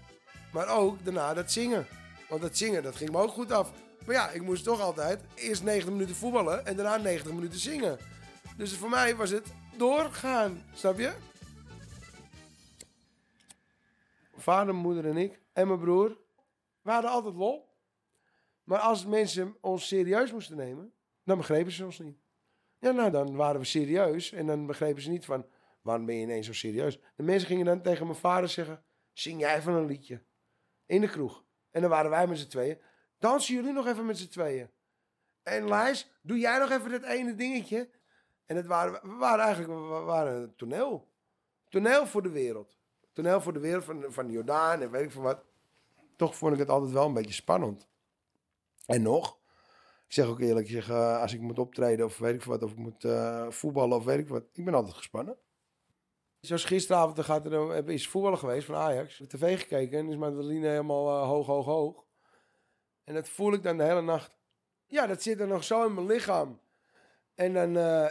maar 0.54 0.78
ook 0.78 1.04
daarna 1.04 1.34
dat 1.34 1.52
zingen. 1.52 1.88
Want 2.30 2.42
dat 2.42 2.58
zingen, 2.58 2.84
dat 2.84 2.96
ging 2.96 3.12
me 3.12 3.18
ook 3.18 3.32
goed 3.32 3.52
af. 3.52 3.72
Maar 4.06 4.16
ja, 4.16 4.30
ik 4.30 4.42
moest 4.42 4.64
toch 4.64 4.80
altijd 4.80 5.20
eerst 5.36 5.64
90 5.64 5.92
minuten 5.92 6.16
voetballen 6.16 6.66
en 6.66 6.76
daarna 6.76 6.98
90 6.98 7.34
minuten 7.34 7.60
zingen. 7.60 7.98
Dus 8.58 8.78
voor 8.78 8.90
mij 8.90 9.16
was 9.16 9.30
het 9.30 9.54
doorgaan, 9.78 10.64
snap 10.74 11.00
je? 11.00 11.14
Vader, 14.36 14.76
moeder 14.76 15.06
en 15.06 15.18
ik 15.18 15.40
en 15.54 15.68
mijn 15.68 15.80
broer, 15.80 16.18
we 16.82 16.92
altijd 16.92 17.36
lol. 17.36 17.70
Maar 18.64 18.80
als 18.80 19.06
mensen 19.06 19.58
ons 19.62 19.88
serieus 19.88 20.32
moesten 20.32 20.58
nemen, 20.58 20.94
dan 21.24 21.38
begrepen 21.38 21.72
ze 21.72 21.86
ons 21.86 22.00
niet. 22.00 22.18
Ja, 22.80 22.92
nou, 22.92 23.12
dan 23.12 23.36
waren 23.36 23.60
we 23.60 23.66
serieus 23.66 24.32
en 24.32 24.48
dan 24.48 24.66
begrepen 24.66 25.02
ze 25.02 25.10
niet 25.10 25.26
van, 25.26 25.46
waarom 25.82 26.06
ben 26.06 26.16
je 26.16 26.22
ineens 26.22 26.46
zo 26.46 26.54
serieus? 26.54 27.00
De 27.16 27.24
mensen 27.24 27.48
gingen 27.48 27.66
dan 27.66 27.82
tegen 27.82 28.06
mijn 28.06 28.18
vader 28.18 28.50
zeggen, 28.50 28.84
zing 29.14 29.40
jij 29.40 29.58
even 29.58 29.74
een 29.74 29.86
liedje. 29.86 30.24
In 30.86 31.02
de 31.02 31.10
kroeg. 31.10 31.44
En 31.72 31.82
dan 31.82 31.90
waren 31.90 32.10
wij 32.10 32.28
met 32.28 32.40
z'n 32.40 32.48
tweeën. 32.48 32.82
Dansen 33.22 33.56
jullie 33.56 33.74
nog 33.74 33.88
even 33.88 34.06
met 34.06 34.18
z'n 34.18 34.28
tweeën? 34.28 34.70
En 35.44 35.68
Lijs, 35.68 36.12
doe 36.22 36.38
jij 36.38 36.60
nog 36.60 36.70
even 36.70 36.92
dat 36.92 37.04
ene 37.04 37.36
dingetje? 37.36 37.90
En 38.46 38.56
het 38.56 38.66
waren, 38.66 38.94
we 39.10 39.16
waren 39.16 39.46
eigenlijk 39.46 39.80
we 39.80 39.88
waren 39.88 40.42
een 40.42 40.56
toneel. 40.56 41.08
Toneel 41.70 42.08
voor 42.08 42.22
de 42.22 42.30
wereld. 42.30 42.78
Toneel 43.14 43.42
voor 43.42 43.54
de 43.54 43.60
wereld 43.60 43.84
van, 43.84 44.06
van 44.08 44.32
Jordaan 44.32 44.82
en 44.82 44.92
weet 44.92 45.04
ik 45.04 45.12
veel 45.12 45.22
wat. 45.22 45.44
Toch 46.16 46.36
vond 46.36 46.54
ik 46.54 46.60
het 46.60 46.70
altijd 46.70 46.92
wel 46.92 47.06
een 47.06 47.14
beetje 47.14 47.34
spannend. 47.34 47.88
En 48.86 49.02
nog, 49.02 49.38
ik 50.08 50.14
zeg 50.14 50.26
ook 50.26 50.40
eerlijk, 50.40 50.66
ik 50.66 50.72
zeg, 50.72 50.90
eh, 50.90 51.22
als 51.22 51.34
ik 51.34 51.42
moet 51.42 51.60
optreden 51.60 52.06
of 52.06 52.18
weet 52.18 52.36
ik 52.36 52.44
wat, 52.44 52.64
of 52.64 52.72
ik 52.72 52.78
moet 52.78 53.04
eh, 53.04 53.50
voetballen 53.50 53.98
of 53.98 54.04
weet 54.04 54.20
ik 54.20 54.28
wat, 54.28 54.44
ik 54.54 54.66
ben 54.66 54.74
altijd 54.74 54.96
gespannen. 54.96 55.38
Zoals 56.40 56.66
gisteravond 56.66 57.16
dan 57.16 57.26
gaat 57.26 57.46
er, 57.46 57.90
is 57.90 58.10
voetballen 58.10 58.38
geweest 58.38 58.66
van 58.66 58.76
Ajax. 58.76 59.20
Ik 59.20 59.30
tv 59.30 59.60
gekeken 59.60 60.00
en 60.00 60.10
is 60.10 60.18
mijn 60.18 60.32
adrenaline 60.32 60.68
helemaal 60.68 61.22
eh, 61.22 61.28
hoog, 61.28 61.46
hoog, 61.46 61.66
hoog. 61.66 62.10
En 63.04 63.14
dat 63.14 63.30
voel 63.30 63.54
ik 63.54 63.64
dan 63.64 63.78
de 63.78 63.84
hele 63.84 64.02
nacht. 64.02 64.36
Ja, 64.88 65.08
dat 65.08 65.22
zit 65.22 65.40
er 65.40 65.48
nog 65.48 65.64
zo 65.64 65.86
in 65.86 65.94
mijn 65.94 66.08
lichaam. 66.08 66.60
En 67.36 67.54
dan 67.54 67.78
eh, 67.78 68.10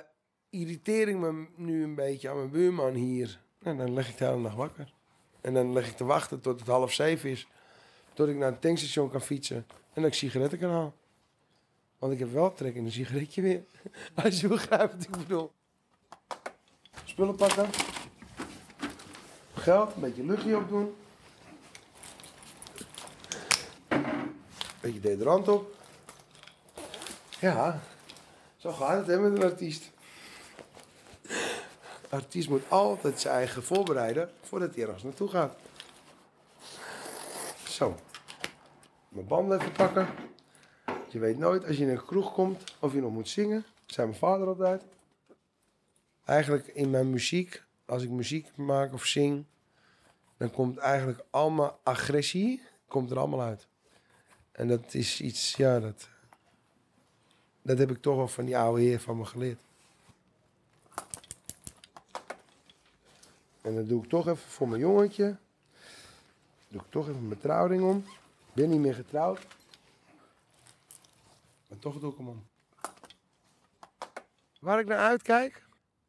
irriteer 0.51 1.09
ik 1.09 1.17
me 1.17 1.47
nu 1.57 1.83
een 1.83 1.95
beetje 1.95 2.29
aan 2.29 2.37
mijn 2.37 2.51
buurman 2.51 2.95
hier. 2.95 3.41
En 3.63 3.77
dan 3.77 3.93
leg 3.93 4.09
ik 4.09 4.19
de 4.19 4.25
hele 4.25 4.39
nacht 4.39 4.57
wakker. 4.57 4.93
En 5.41 5.55
dan 5.55 5.73
leg 5.73 5.89
ik 5.89 5.97
te 5.97 6.05
wachten 6.05 6.41
tot 6.41 6.59
het 6.61 6.69
half 6.69 6.93
zeven 6.93 7.31
is. 7.31 7.49
Tot 8.15 8.29
ik 8.29 8.37
naar 8.37 8.49
een 8.49 8.59
tankstation 8.59 9.11
kan 9.11 9.21
fietsen. 9.21 9.67
En 9.93 10.03
dat 10.03 10.05
ik 10.05 10.15
sigaretten 10.15 10.59
kan 10.59 10.71
halen. 10.71 10.93
Want 11.99 12.13
ik 12.13 12.19
heb 12.19 12.33
wel 12.33 12.53
trek 12.53 12.75
in 12.75 12.85
een 12.85 12.93
sigaretje 12.93 13.43
weer. 13.43 13.65
Als 14.25 14.41
je 14.41 14.49
begrijpt 14.49 14.93
wat 14.93 15.03
ik 15.03 15.11
bedoel. 15.11 15.53
Spullen 17.05 17.37
pakken. 17.37 17.69
Geld, 19.55 19.95
een 19.95 20.01
beetje 20.01 20.25
luchtje 20.25 20.57
opdoen. 20.57 20.95
Beetje 24.81 25.01
deodorant 25.01 25.49
op. 25.49 25.75
Ja, 27.41 27.81
zo 28.57 28.73
gaat 28.73 28.97
het 28.97 29.07
hè 29.07 29.19
met 29.19 29.33
een 29.33 29.51
artiest. 29.51 29.91
Een 31.23 32.19
artiest 32.19 32.49
moet 32.49 32.63
altijd 32.69 33.21
zijn 33.21 33.35
eigen 33.35 33.63
voorbereiden 33.63 34.31
voordat 34.43 34.75
hij 34.75 34.85
ergens 34.85 35.03
naartoe 35.03 35.29
gaat. 35.29 35.57
Zo. 37.69 37.97
Mijn 39.09 39.27
banden 39.27 39.61
even 39.61 39.73
pakken. 39.73 40.09
Je 41.09 41.19
weet 41.19 41.39
nooit 41.39 41.67
als 41.67 41.77
je 41.77 41.83
in 41.83 41.91
een 41.91 42.05
kroeg 42.05 42.33
komt 42.33 42.77
of 42.79 42.93
je 42.93 43.01
nog 43.01 43.13
moet 43.13 43.29
zingen. 43.29 43.65
Dat 43.87 43.95
zei 43.95 44.07
mijn 44.07 44.19
vader 44.19 44.47
altijd. 44.47 44.83
Eigenlijk 46.25 46.67
in 46.67 46.91
mijn 46.91 47.11
muziek, 47.11 47.63
als 47.85 48.03
ik 48.03 48.11
muziek 48.11 48.57
maak 48.57 48.93
of 48.93 49.05
zing, 49.05 49.45
dan 50.37 50.51
komt 50.51 50.77
eigenlijk 50.79 51.25
allemaal 51.31 51.81
agressie 51.83 52.63
komt 52.89 53.11
er 53.11 53.19
allemaal 53.19 53.41
uit. 53.41 53.69
En 54.61 54.69
dat 54.69 54.95
is 54.95 55.21
iets, 55.21 55.57
ja, 55.57 55.81
dat, 55.81 56.09
dat 57.63 57.79
heb 57.79 57.91
ik 57.91 58.03
toch 58.03 58.17
wel 58.17 58.29
van 58.29 58.45
die 58.45 58.59
oude 58.59 58.83
heer 58.83 59.01
van 59.01 59.17
me 59.17 59.25
geleerd. 59.25 59.61
En 63.61 63.75
dat 63.75 63.89
doe 63.89 64.03
ik 64.03 64.09
toch 64.09 64.27
even 64.29 64.51
voor 64.51 64.69
mijn 64.69 64.81
jongetje. 64.81 65.37
Doe 66.69 66.81
ik 66.81 66.91
toch 66.91 67.09
even 67.09 67.29
mijn 67.29 67.41
trouwring 67.41 67.83
om. 67.83 67.97
Ik 67.97 68.53
ben 68.53 68.69
niet 68.69 68.81
meer 68.81 68.95
getrouwd. 68.95 69.47
Maar 71.69 71.79
toch 71.79 71.99
doe 71.99 72.11
ik 72.11 72.17
hem 72.17 72.29
om. 72.29 72.47
Waar 74.61 74.81
ik 74.81 74.87
naar 74.87 74.99
uitkijk, 74.99 75.67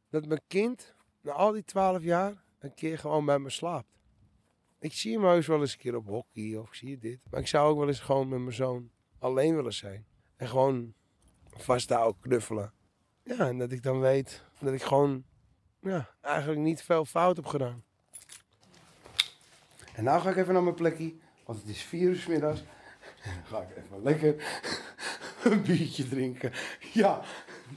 dat 0.09 0.25
mijn 0.25 0.41
kind 0.47 0.93
na 1.21 1.31
al 1.31 1.51
die 1.51 1.63
twaalf 1.63 2.03
jaar 2.03 2.43
een 2.59 2.73
keer 2.73 2.99
gewoon 2.99 3.25
bij 3.25 3.39
me 3.39 3.49
slaapt. 3.49 4.00
Ik 4.82 4.94
zie 4.94 5.13
hem 5.13 5.24
heus 5.24 5.48
wel 5.48 5.60
eens 5.60 5.72
een 5.72 5.80
keer 5.80 5.96
op 5.96 6.08
hockey 6.08 6.56
of 6.56 6.67
ik 6.67 6.74
zie 6.74 6.98
dit. 6.98 7.20
Maar 7.30 7.39
ik 7.39 7.48
zou 7.48 7.70
ook 7.70 7.78
wel 7.78 7.88
eens 7.88 8.00
gewoon 8.00 8.28
met 8.28 8.39
mijn 8.39 8.54
zoon 8.54 8.89
alleen 9.20 9.56
willen 9.56 9.74
zijn. 9.74 10.06
En 10.36 10.48
gewoon 10.48 10.94
vasthouden, 11.50 12.22
knuffelen. 12.22 12.74
Ja, 13.24 13.48
en 13.48 13.58
dat 13.58 13.72
ik 13.72 13.84
dan 13.84 14.00
weet 14.00 14.44
dat 14.60 14.74
ik 14.74 14.82
gewoon 14.82 15.24
ja, 15.80 16.10
eigenlijk 16.22 16.62
niet 16.62 16.82
veel 16.82 17.06
fout 17.06 17.36
heb 17.36 17.46
gedaan. 17.46 17.84
En 19.94 20.04
nou 20.04 20.22
ga 20.22 20.30
ik 20.30 20.36
even 20.36 20.54
naar 20.54 20.63
mijn 20.63 20.76
plekje, 20.76 21.15
want 21.46 21.60
het 21.60 21.67
is 21.67 21.82
vier 21.82 22.10
uur 22.10 22.26
middags. 22.28 22.63
Ga 23.50 23.62
ik 23.62 23.78
even 23.78 24.04
lekker 24.04 24.62
een 25.44 25.62
biertje 25.62 26.08
drinken. 26.08 26.52
Ja, 26.94 27.22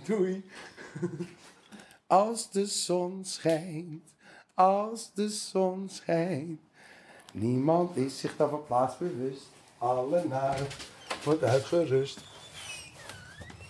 doei. 0.05 0.45
Als 2.07 2.51
de 2.51 2.67
zon 2.67 3.25
schijnt, 3.25 4.15
als 4.55 5.13
de 5.13 5.29
zon 5.29 5.89
schijnt. 5.89 6.61
Niemand 7.37 7.97
is 7.97 8.19
zich 8.19 8.37
dan 8.37 8.49
van 8.49 8.65
plaats 8.67 8.99
bewust. 8.99 9.43
Alle 9.79 10.25
naar 10.25 10.59
wordt 11.25 11.43
uitgerust. 11.43 12.21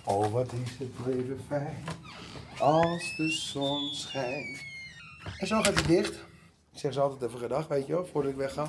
Oh, 0.04 0.32
wat 0.32 0.52
is 0.52 0.78
het 0.78 1.06
leven 1.06 1.40
fijn. 1.48 1.84
Als 2.58 3.16
de 3.16 3.30
zon 3.30 3.94
schijnt. 3.94 4.62
En 5.38 5.46
zo 5.46 5.62
gaat 5.62 5.74
hij 5.74 5.86
dicht. 5.86 6.14
Ik 6.72 6.78
zeg 6.78 6.92
ze 6.92 7.00
altijd 7.00 7.22
even 7.22 7.38
gedag, 7.40 7.68
weet 7.68 7.86
je 7.86 7.92
wel, 7.92 8.06
voordat 8.06 8.30
ik 8.30 8.36
wegga. 8.36 8.68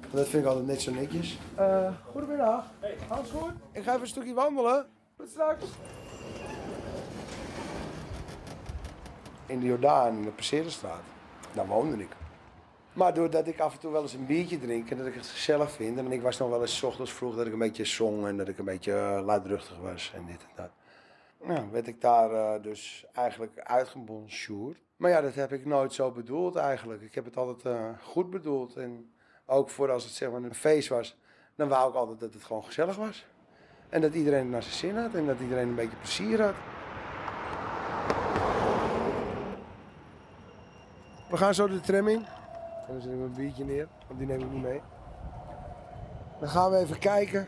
Want 0.00 0.12
dat 0.12 0.28
vind 0.28 0.42
ik 0.42 0.48
altijd 0.48 0.66
net 0.66 0.82
zo 0.82 0.92
netjes. 0.92 1.38
Eh, 1.54 1.92
goedemiddag. 2.10 2.64
Hey. 2.80 2.96
Alles 3.08 3.30
goed? 3.30 3.52
Ik 3.72 3.82
ga 3.82 3.90
even 3.90 4.00
een 4.00 4.06
stukje 4.06 4.34
wandelen. 4.34 4.86
Tot 5.16 5.28
straks. 5.28 5.64
In 9.46 9.60
de 9.60 9.66
Jordaan, 9.66 10.16
in 10.16 10.22
de 10.22 10.30
Passerenstraat. 10.30 11.02
Daar 11.52 11.66
woonde 11.66 12.02
ik. 12.02 12.16
Maar 12.98 13.14
doordat 13.14 13.46
ik 13.46 13.60
af 13.60 13.72
en 13.72 13.78
toe 13.78 13.92
wel 13.92 14.02
eens 14.02 14.12
een 14.12 14.26
biertje 14.26 14.58
drink 14.58 14.90
en 14.90 14.96
dat 14.96 15.06
ik 15.06 15.14
het 15.14 15.26
gezellig 15.26 15.70
vind. 15.70 15.98
En 15.98 16.12
ik 16.12 16.22
was 16.22 16.36
dan 16.36 16.50
wel 16.50 16.60
eens 16.60 16.82
ochtends 16.82 17.12
vroeg 17.12 17.36
dat 17.36 17.46
ik 17.46 17.52
een 17.52 17.58
beetje 17.58 17.84
zong 17.84 18.26
en 18.26 18.36
dat 18.36 18.48
ik 18.48 18.58
een 18.58 18.64
beetje 18.64 18.92
eh, 18.92 19.24
luidruchtig 19.24 19.78
was 19.78 20.12
en 20.14 20.26
dit 20.26 20.42
en 20.42 20.48
dat. 20.54 20.70
Nou, 21.42 21.70
werd 21.70 21.86
ik 21.86 22.00
daar 22.00 22.32
eh, 22.32 22.62
dus 22.62 23.06
eigenlijk 23.12 23.58
uitgebonjourd. 23.58 24.82
Maar 24.96 25.10
ja, 25.10 25.20
dat 25.20 25.34
heb 25.34 25.52
ik 25.52 25.66
nooit 25.66 25.92
zo 25.92 26.10
bedoeld 26.10 26.56
eigenlijk. 26.56 27.02
Ik 27.02 27.14
heb 27.14 27.24
het 27.24 27.36
altijd 27.36 27.74
eh, 27.76 27.88
goed 28.02 28.30
bedoeld. 28.30 28.76
En 28.76 29.12
ook 29.46 29.70
voor 29.70 29.90
als 29.90 30.04
het 30.04 30.12
zeg 30.12 30.30
maar 30.30 30.42
een 30.42 30.54
feest 30.54 30.88
was, 30.88 31.16
dan 31.54 31.68
wou 31.68 31.90
ik 31.90 31.96
altijd 31.96 32.20
dat 32.20 32.34
het 32.34 32.44
gewoon 32.44 32.64
gezellig 32.64 32.96
was. 32.96 33.26
En 33.88 34.00
dat 34.00 34.14
iedereen 34.14 34.40
het 34.40 34.50
naar 34.50 34.62
zijn 34.62 34.74
zin 34.74 34.96
had 34.96 35.14
en 35.14 35.26
dat 35.26 35.40
iedereen 35.40 35.68
een 35.68 35.74
beetje 35.74 35.96
plezier 35.96 36.42
had. 36.42 36.54
We 41.30 41.36
gaan 41.36 41.54
zo 41.54 41.68
de 41.68 41.80
tram 41.80 42.08
in. 42.08 42.37
En 42.88 42.94
dan 42.94 43.02
zet 43.02 43.12
ik 43.12 43.18
mijn 43.18 43.34
biertje 43.34 43.64
neer, 43.64 43.88
want 44.06 44.18
die 44.18 44.28
neem 44.28 44.40
ik 44.40 44.50
niet 44.50 44.62
mee. 44.62 44.80
Dan 46.40 46.48
gaan 46.48 46.70
we 46.70 46.76
even 46.76 46.98
kijken 46.98 47.46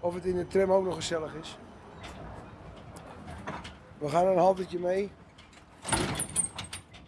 of 0.00 0.14
het 0.14 0.24
in 0.24 0.36
de 0.36 0.46
tram 0.46 0.72
ook 0.72 0.84
nog 0.84 0.94
gezellig 0.94 1.34
is. 1.34 1.58
We 3.98 4.08
gaan 4.08 4.26
een 4.26 4.38
haltertje 4.38 4.78
mee. 4.78 5.10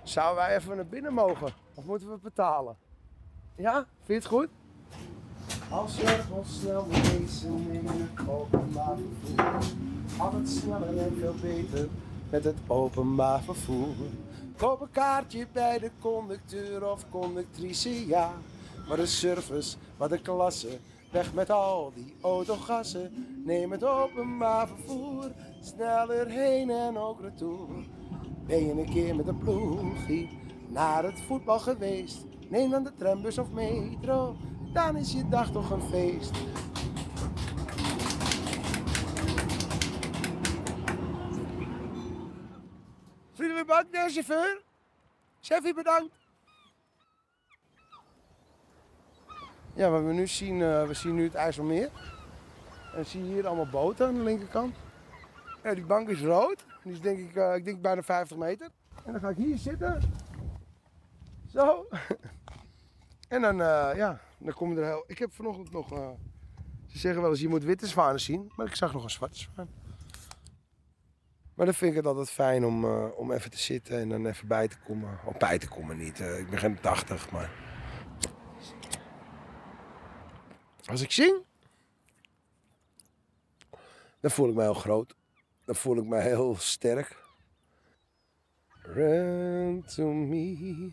Zouden 0.03 0.45
wij 0.45 0.57
even 0.57 0.77
naar 0.77 0.87
binnen 0.87 1.13
mogen? 1.13 1.53
Of 1.75 1.85
moeten 1.85 2.11
we 2.11 2.19
betalen? 2.23 2.77
Ja, 3.55 3.75
vind 3.75 3.87
je 4.07 4.15
het 4.15 4.27
goed? 4.27 4.49
Als 5.71 5.97
je 5.97 6.23
nog 6.31 6.47
snel 6.47 6.87
wezen 6.89 7.71
in 7.71 7.87
het 7.87 8.29
openbaar 8.29 8.97
vervoer. 8.97 9.73
Altijd 10.19 10.49
sneller 10.49 10.99
en 10.99 11.17
veel 11.19 11.35
beter 11.41 11.89
met 12.31 12.45
het 12.45 12.59
openbaar 12.67 13.43
vervoer. 13.43 13.95
Koop 14.61 14.81
een 14.81 14.91
kaartje 14.91 15.47
bij 15.53 15.79
de 15.79 15.91
conducteur 16.01 16.91
of 16.91 17.05
conductrice, 17.11 18.07
ja. 18.07 18.33
Maar 18.89 18.97
de 18.97 19.07
service, 19.07 19.77
wat 19.97 20.11
de 20.11 20.21
klasse, 20.21 20.79
weg 21.13 21.35
met 21.35 21.51
al 21.51 21.93
die 21.95 22.15
autogassen. 22.21 23.27
Neem 23.45 23.71
het 23.71 23.85
openbaar 23.85 24.69
vervoer, 24.69 25.31
sneller 25.61 26.27
heen 26.27 26.71
en 26.71 26.99
ook 26.99 27.21
retour. 27.21 27.69
Ben 28.47 28.67
je 28.67 28.73
een 28.73 28.91
keer 28.91 29.17
met 29.17 29.27
een 29.27 29.39
ploegie 29.39 30.39
naar 30.69 31.05
het 31.05 31.21
voetbal 31.21 31.59
geweest? 31.59 32.25
Neem 32.49 32.71
dan 32.71 32.85
de 32.85 32.95
trambus 32.95 33.39
of 33.39 33.51
metro, 33.51 34.37
dan 34.73 34.97
is 34.97 35.13
je 35.13 35.29
dag 35.29 35.51
toch 35.51 35.71
een 35.71 35.83
feest. 35.91 36.31
De 44.11 44.17
chauffeur. 44.23 44.63
Chefie, 45.41 45.75
bedankt. 45.75 46.15
Ja, 49.75 49.91
wat 49.91 50.03
we 50.03 50.13
nu 50.13 50.27
zien, 50.27 50.63
eh, 50.63 50.87
we 50.87 50.95
zien 50.95 51.15
nu 51.15 51.25
het 51.25 51.35
IJsselmeer. 51.35 51.91
En 52.95 53.07
zie 53.07 53.25
je 53.25 53.33
hier 53.33 53.47
allemaal 53.47 53.69
boten 53.69 54.07
aan 54.07 54.15
de 54.15 54.23
linkerkant. 54.23 54.77
Ja, 55.63 55.75
die 55.75 55.85
bank 55.85 56.09
is 56.09 56.21
rood. 56.21 56.65
Die 56.83 56.93
is 56.93 57.01
denk 57.01 57.19
ik, 57.19 57.37
eh, 57.37 57.55
ik 57.55 57.65
denk 57.65 57.83
bijna 57.83 58.03
50 58.03 58.37
meter. 58.37 58.69
En 59.05 59.13
dan 59.13 59.21
ga 59.21 59.29
ik 59.29 59.37
hier 59.37 59.59
zitten. 59.59 60.01
Zo. 61.53 61.87
En 63.29 63.41
dan, 63.41 63.61
eh, 63.61 63.97
ja, 63.97 64.21
dan 64.39 64.55
kom 64.55 64.73
je 64.73 64.81
er 64.81 64.87
heel... 64.87 65.05
Ik 65.07 65.19
heb 65.19 65.33
vanochtend 65.33 65.71
nog... 65.71 65.89
ze 66.87 66.99
zeggen 66.99 67.21
wel 67.21 67.31
eens, 67.31 67.41
je 67.41 67.49
moet 67.49 67.65
witte 67.65 67.87
zwanen 67.87 68.21
zien. 68.21 68.53
Maar 68.57 68.67
ik 68.67 68.75
zag 68.75 68.93
nog 68.93 69.03
een 69.03 69.11
zwarte 69.11 69.39
zwaan. 69.39 69.69
Maar 71.61 71.69
dan 71.69 71.79
vind 71.79 71.91
ik 71.91 71.97
het 71.97 72.07
altijd 72.07 72.31
fijn 72.31 72.65
om, 72.65 72.85
eh, 72.85 73.07
om 73.17 73.33
even 73.33 73.51
te 73.51 73.59
zitten 73.59 73.99
en 73.99 74.09
dan 74.09 74.27
even 74.27 74.49
bij 74.49 74.69
te 74.69 74.79
komen. 74.79 75.19
Of 75.25 75.37
bij 75.37 75.59
te 75.59 75.69
komen 75.69 75.97
niet. 75.97 76.21
eh, 76.21 76.39
ik 76.39 76.51
ben 76.51 76.59
geen 76.59 76.81
80, 76.81 77.31
maar... 77.31 77.51
Als 80.85 81.01
ik 81.01 81.11
zing... 81.11 81.45
Dan 84.21 84.31
voel 84.31 84.49
ik 84.49 84.55
me 84.55 84.63
heel 84.63 84.75
groot. 84.75 85.17
Dan 85.65 85.75
voel 85.75 85.97
ik 85.97 86.05
me 86.05 86.21
heel 86.21 86.57
sterk. 86.57 87.17
Run 88.83 89.85
to 89.95 90.13
me. 90.13 90.93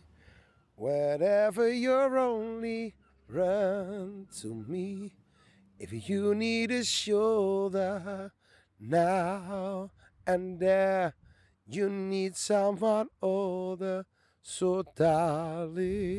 Wherever 0.76 1.74
you're 1.76 2.20
only, 2.20 2.96
run 3.26 4.28
to 4.42 4.54
me. 4.54 5.12
If 5.78 6.08
you 6.08 6.36
need 6.36 6.72
a 6.72 6.84
shoulder 6.84 8.34
now 8.78 9.90
and 10.28 10.60
there, 10.60 11.16
you 11.66 11.90
need 11.90 12.36
someone 12.36 13.10
older. 13.22 14.06
So, 14.42 14.84
darling, 14.96 16.12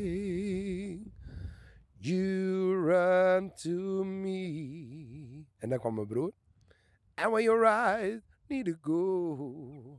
you 2.00 2.74
run 2.74 3.52
to 3.62 4.04
me. 4.04 5.46
En 5.58 5.68
dan 5.68 5.78
kwam 5.78 5.94
mijn 5.94 6.06
broer. 6.06 6.32
And 7.14 7.32
when 7.32 7.42
you're 7.42 7.60
right, 7.60 8.22
need 8.48 8.64
to 8.64 8.74
go. 8.80 9.98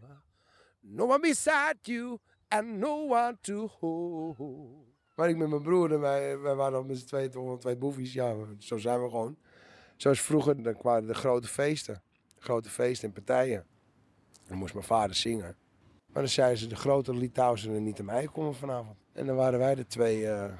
No 0.81 1.05
one 1.05 1.21
beside 1.21 1.77
you 1.83 2.19
and 2.47 2.79
no 2.79 3.07
one 3.07 3.37
to 3.41 3.67
hold. 3.67 4.87
Maar 5.15 5.29
ik 5.29 5.37
met 5.37 5.49
mijn 5.49 5.61
broer 5.61 5.91
en 5.93 5.99
wij, 5.99 6.39
wij 6.39 6.55
waren 6.55 6.73
nog 6.73 6.87
met 6.87 6.97
z'n 6.97 7.05
tweeën, 7.05 7.59
twee 7.59 7.77
boefies. 7.77 8.13
Ja, 8.13 8.35
zo 8.57 8.77
zijn 8.77 9.03
we 9.03 9.09
gewoon. 9.09 9.37
Zoals 9.97 10.21
vroeger, 10.21 10.63
dan 10.63 10.77
kwamen 10.77 11.07
de 11.07 11.13
grote 11.13 11.47
feesten. 11.47 12.01
Grote 12.37 12.69
feesten 12.69 13.07
en 13.07 13.13
partijen. 13.13 13.65
Dan 14.49 14.57
moest 14.57 14.73
mijn 14.73 14.85
vader 14.85 15.15
zingen. 15.15 15.57
Maar 16.05 16.21
dan 16.21 16.27
zeiden 16.27 16.57
ze, 16.57 16.67
de 16.67 16.75
grote 16.75 17.11
en 17.11 17.83
niet 17.83 17.99
aan 17.99 18.05
mij 18.05 18.27
komen 18.27 18.55
vanavond. 18.55 18.97
En 19.13 19.25
dan 19.25 19.35
waren 19.35 19.59
wij 19.59 19.75
de 19.75 19.87
twee, 19.87 20.29
eh, 20.29 20.53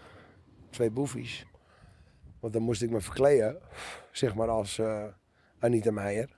twee 0.69 0.91
boefies. 0.91 1.45
Want 2.39 2.53
dan 2.53 2.61
moest 2.61 2.81
ik 2.81 2.89
me 2.89 3.01
verkleden, 3.01 3.61
zeg 4.11 4.35
maar 4.35 4.49
als 4.49 4.77
eh, 4.77 5.05
Anita 5.59 5.91
Meijer. 5.91 6.37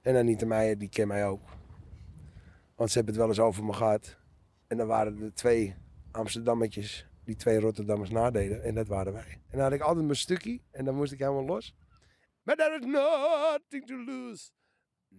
En 0.00 0.16
Anita 0.16 0.46
Meijer, 0.46 0.78
die 0.78 0.88
ken 0.88 1.08
mij 1.08 1.26
ook. 1.26 1.42
Want 2.74 2.90
ze 2.90 2.96
hebben 2.96 3.14
het 3.14 3.22
wel 3.22 3.32
eens 3.32 3.40
over 3.40 3.64
me 3.64 3.72
gehad. 3.72 4.16
En 4.66 4.76
dan 4.76 4.86
waren 4.86 5.22
er 5.22 5.34
twee 5.34 5.74
Amsterdammetjes 6.10 7.06
die 7.24 7.36
twee 7.36 7.60
Rotterdammers 7.60 8.10
nadeden. 8.10 8.62
En 8.62 8.74
dat 8.74 8.88
waren 8.88 9.12
wij. 9.12 9.30
En 9.30 9.50
dan 9.50 9.60
had 9.60 9.72
ik 9.72 9.80
altijd 9.80 10.04
mijn 10.04 10.16
stukje 10.16 10.60
en 10.70 10.84
dan 10.84 10.94
moest 10.94 11.12
ik 11.12 11.18
helemaal 11.18 11.44
los. 11.44 11.76
But 12.42 12.58
there 12.58 12.78
is 12.78 12.86
nothing 12.86 13.86
to 13.86 13.96
lose, 14.04 14.50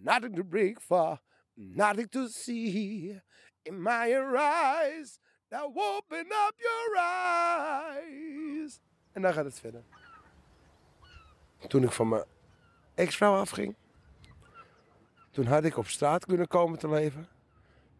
nothing 0.01 0.35
to 0.35 0.43
break 0.43 0.81
for, 0.81 1.19
nothing 1.53 2.09
to 2.09 2.27
see. 2.27 3.21
In 3.61 3.81
my 3.81 4.13
eyes, 4.37 5.19
now 5.49 5.77
open 5.77 6.25
up 6.25 6.53
your 6.57 6.97
eyes. 6.97 8.79
En 9.11 9.21
dan 9.21 9.33
gaat 9.33 9.45
het 9.45 9.59
verder. 9.59 9.83
Toen 11.67 11.83
ik 11.83 11.91
van 11.91 12.09
mijn 12.09 12.23
ex-vrouw 12.95 13.35
afging, 13.35 13.75
toen 15.31 15.45
had 15.45 15.63
ik 15.63 15.77
op 15.77 15.87
straat 15.87 16.25
kunnen 16.25 16.47
komen 16.47 16.79
te 16.79 16.89
leven. 16.89 17.27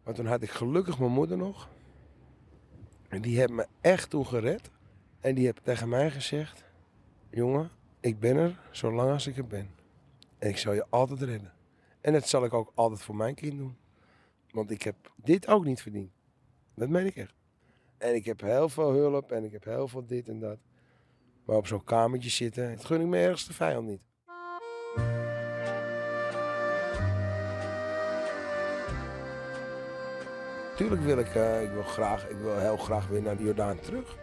Maar 0.04 0.14
toen 0.14 0.26
had 0.26 0.42
ik 0.42 0.50
gelukkig 0.50 0.98
mijn 0.98 1.12
moeder 1.12 1.36
nog. 1.36 1.68
En 3.08 3.22
die 3.22 3.38
heeft 3.38 3.50
me 3.50 3.66
echt 3.80 4.10
toen 4.10 4.26
gered. 4.26 4.70
En 5.20 5.34
die 5.34 5.44
heeft 5.44 5.64
tegen 5.64 5.88
mij 5.88 6.10
gezegd: 6.10 6.64
Jongen, 7.30 7.70
ik 8.00 8.20
ben 8.20 8.36
er 8.36 8.60
zolang 8.70 9.10
als 9.10 9.26
ik 9.26 9.36
er 9.36 9.46
ben. 9.46 9.70
En 10.38 10.48
ik 10.48 10.58
zal 10.58 10.72
je 10.72 10.86
altijd 10.90 11.22
redden. 11.22 11.55
En 12.06 12.12
dat 12.12 12.28
zal 12.28 12.44
ik 12.44 12.54
ook 12.54 12.72
altijd 12.74 13.02
voor 13.02 13.16
mijn 13.16 13.34
kind 13.34 13.56
doen. 13.56 13.76
Want 14.50 14.70
ik 14.70 14.82
heb 14.82 14.96
dit 15.16 15.48
ook 15.48 15.64
niet 15.64 15.82
verdiend. 15.82 16.10
Dat 16.74 16.88
meen 16.88 17.06
ik 17.06 17.16
echt. 17.16 17.34
En 17.98 18.14
ik 18.14 18.24
heb 18.24 18.40
heel 18.40 18.68
veel 18.68 18.92
hulp 18.92 19.32
en 19.32 19.44
ik 19.44 19.52
heb 19.52 19.64
heel 19.64 19.88
veel 19.88 20.06
dit 20.06 20.28
en 20.28 20.38
dat. 20.38 20.58
Maar 21.44 21.56
op 21.56 21.66
zo'n 21.66 21.84
kamertje 21.84 22.30
zitten, 22.30 22.76
dat 22.76 22.84
gun 22.84 23.00
ik 23.00 23.06
mijn 23.06 23.28
ergste 23.28 23.52
vijand 23.52 23.86
niet. 23.86 24.00
Tuurlijk 30.76 31.02
wil 31.02 31.18
ik, 31.18 31.34
eh, 31.34 31.62
ik 31.62 31.70
wil 31.70 31.82
graag, 31.82 32.28
ik 32.28 32.36
wil 32.36 32.58
heel 32.58 32.76
graag 32.76 33.08
weer 33.08 33.22
naar 33.22 33.36
de 33.36 33.44
Jordaan 33.44 33.80
terug. 33.80 34.18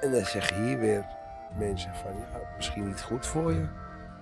En 0.00 0.12
dan 0.12 0.24
zeggen 0.24 0.66
hier 0.66 0.78
weer 0.78 1.06
mensen 1.58 1.94
van, 1.94 2.16
ja, 2.16 2.52
misschien 2.56 2.86
niet 2.86 3.02
goed 3.02 3.26
voor 3.26 3.52
je. 3.52 3.68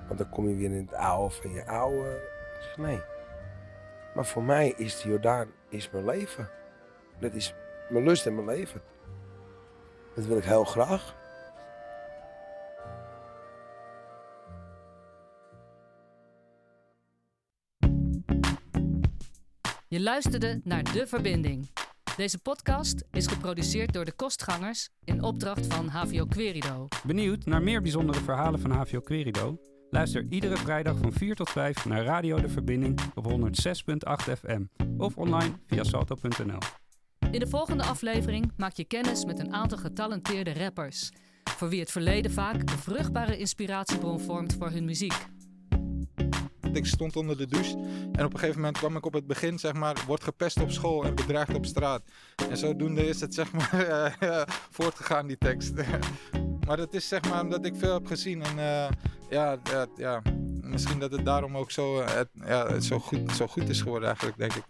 Want 0.06 0.18
dan 0.18 0.28
kom 0.28 0.48
je 0.48 0.54
weer 0.54 0.72
in 0.72 0.86
het 0.86 0.94
oude 0.94 1.34
van 1.34 1.50
je 1.50 1.66
oude. 1.66 2.38
Ik 2.60 2.66
zeg, 2.66 2.76
nee. 2.76 3.00
Maar 4.14 4.26
voor 4.26 4.42
mij 4.42 4.74
is 4.76 5.00
de 5.00 5.08
Jordaan 5.08 5.48
is 5.68 5.90
mijn 5.90 6.04
leven. 6.04 6.50
Dat 7.18 7.34
is 7.34 7.54
mijn 7.88 8.04
lust 8.04 8.26
en 8.26 8.34
mijn 8.34 8.46
leven. 8.46 8.82
Dat 10.14 10.24
wil 10.24 10.36
ik 10.36 10.44
heel 10.44 10.64
graag. 10.64 11.18
Je 19.88 20.00
luisterde 20.00 20.60
naar 20.64 20.82
De 20.92 21.06
Verbinding. 21.06 21.70
Deze 22.16 22.38
podcast 22.38 23.04
is 23.10 23.26
geproduceerd 23.26 23.92
door 23.92 24.04
de 24.04 24.12
Kostgangers 24.12 24.88
in 25.04 25.22
opdracht 25.22 25.66
van 25.66 25.88
HVO 25.88 26.26
Querido. 26.26 26.88
Benieuwd 27.06 27.44
naar 27.44 27.62
meer 27.62 27.82
bijzondere 27.82 28.20
verhalen 28.20 28.60
van 28.60 28.70
HVO 28.70 29.00
Querido? 29.00 29.69
Luister 29.90 30.26
iedere 30.28 30.56
vrijdag 30.56 30.96
van 30.96 31.12
4 31.12 31.34
tot 31.34 31.50
5 31.50 31.84
naar 31.84 32.04
Radio 32.04 32.40
De 32.40 32.48
Verbinding 32.48 33.00
op 33.14 33.30
106.8 33.30 34.32
FM 34.38 34.62
of 34.96 35.16
online 35.16 35.52
via 35.66 35.84
salto.nl. 35.84 36.58
In 37.30 37.40
de 37.40 37.46
volgende 37.46 37.82
aflevering 37.82 38.52
maak 38.56 38.72
je 38.72 38.84
kennis 38.84 39.24
met 39.24 39.38
een 39.38 39.52
aantal 39.52 39.78
getalenteerde 39.78 40.52
rappers, 40.52 41.10
voor 41.42 41.68
wie 41.68 41.80
het 41.80 41.90
verleden 41.90 42.30
vaak 42.30 42.60
een 42.60 42.68
vruchtbare 42.78 43.36
inspiratiebron 43.36 44.20
vormt 44.20 44.54
voor 44.54 44.70
hun 44.70 44.84
muziek. 44.84 45.26
Ik 46.72 46.86
stond 46.86 47.16
onder 47.16 47.36
de 47.36 47.46
douche 47.46 47.78
en 48.12 48.24
op 48.24 48.32
een 48.32 48.38
gegeven 48.38 48.60
moment 48.60 48.78
kwam 48.78 48.96
ik 48.96 49.06
op 49.06 49.12
het 49.12 49.26
begin, 49.26 49.58
zeg 49.58 49.72
maar, 49.72 50.04
wordt 50.06 50.24
gepest 50.24 50.60
op 50.60 50.70
school 50.70 51.04
en 51.04 51.14
bedreigd 51.14 51.54
op 51.54 51.66
straat. 51.66 52.02
En 52.50 52.56
zodoende 52.56 53.06
is 53.06 53.20
het, 53.20 53.34
zeg 53.34 53.52
maar, 53.52 54.16
eh, 54.20 54.42
voortgegaan, 54.70 55.26
die 55.26 55.38
tekst. 55.38 55.72
Maar 56.66 56.76
dat 56.76 56.94
is 56.94 57.08
zeg 57.08 57.28
maar 57.28 57.42
omdat 57.42 57.64
ik 57.64 57.74
veel 57.76 57.92
heb 57.92 58.06
gezien. 58.06 58.42
En 58.42 58.58
eh, 58.58 58.88
ja, 59.30 59.56
ja, 59.62 59.86
ja, 59.96 60.22
misschien 60.62 60.98
dat 60.98 61.12
het 61.12 61.24
daarom 61.24 61.56
ook 61.56 61.70
zo, 61.70 62.00
eh, 62.00 62.20
ja, 62.46 62.80
zo, 62.80 62.98
goed, 62.98 63.32
zo 63.32 63.46
goed 63.46 63.68
is 63.68 63.80
geworden 63.80 64.08
eigenlijk, 64.08 64.38
denk 64.38 64.54
ik. 64.54 64.64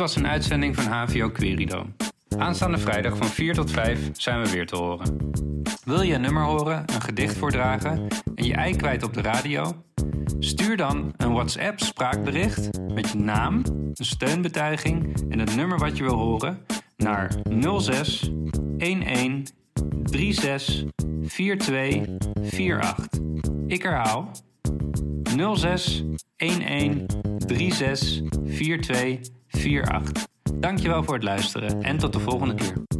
Was 0.00 0.16
een 0.16 0.26
uitzending 0.26 0.76
van 0.76 0.84
HVO 0.84 1.30
Querido. 1.30 1.86
Aanstaande 2.38 2.78
vrijdag 2.78 3.16
van 3.16 3.26
4 3.26 3.54
tot 3.54 3.70
5 3.70 3.98
zijn 4.12 4.42
we 4.42 4.50
weer 4.50 4.66
te 4.66 4.76
horen. 4.76 5.30
Wil 5.84 6.02
je 6.02 6.14
een 6.14 6.20
nummer 6.20 6.42
horen, 6.42 6.84
een 6.86 7.00
gedicht 7.00 7.36
voordragen 7.36 8.06
en 8.34 8.44
je 8.44 8.54
ei 8.54 8.76
kwijt 8.76 9.02
op 9.02 9.14
de 9.14 9.20
radio? 9.20 9.84
Stuur 10.38 10.76
dan 10.76 11.14
een 11.16 11.32
WhatsApp 11.32 11.80
spraakbericht 11.80 12.68
met 12.92 13.10
je 13.10 13.18
naam, 13.18 13.62
een 13.94 14.04
steunbetuiging 14.04 15.14
en 15.28 15.38
het 15.38 15.56
nummer 15.56 15.78
wat 15.78 15.96
je 15.96 16.02
wil 16.02 16.16
horen 16.16 16.58
naar 16.96 17.34
06 17.78 18.30
11 18.78 19.02
36 20.04 20.84
42 21.24 22.50
48. 22.50 23.08
Ik 23.66 23.82
herhaal 23.82 24.30
06 25.54 26.04
11 26.36 26.56
36 27.46 28.20
42 28.46 29.38
48. 29.50 30.26
Dankjewel 30.54 31.04
voor 31.04 31.14
het 31.14 31.22
luisteren 31.22 31.82
en 31.82 31.98
tot 31.98 32.12
de 32.12 32.20
volgende 32.20 32.54
keer. 32.54 32.99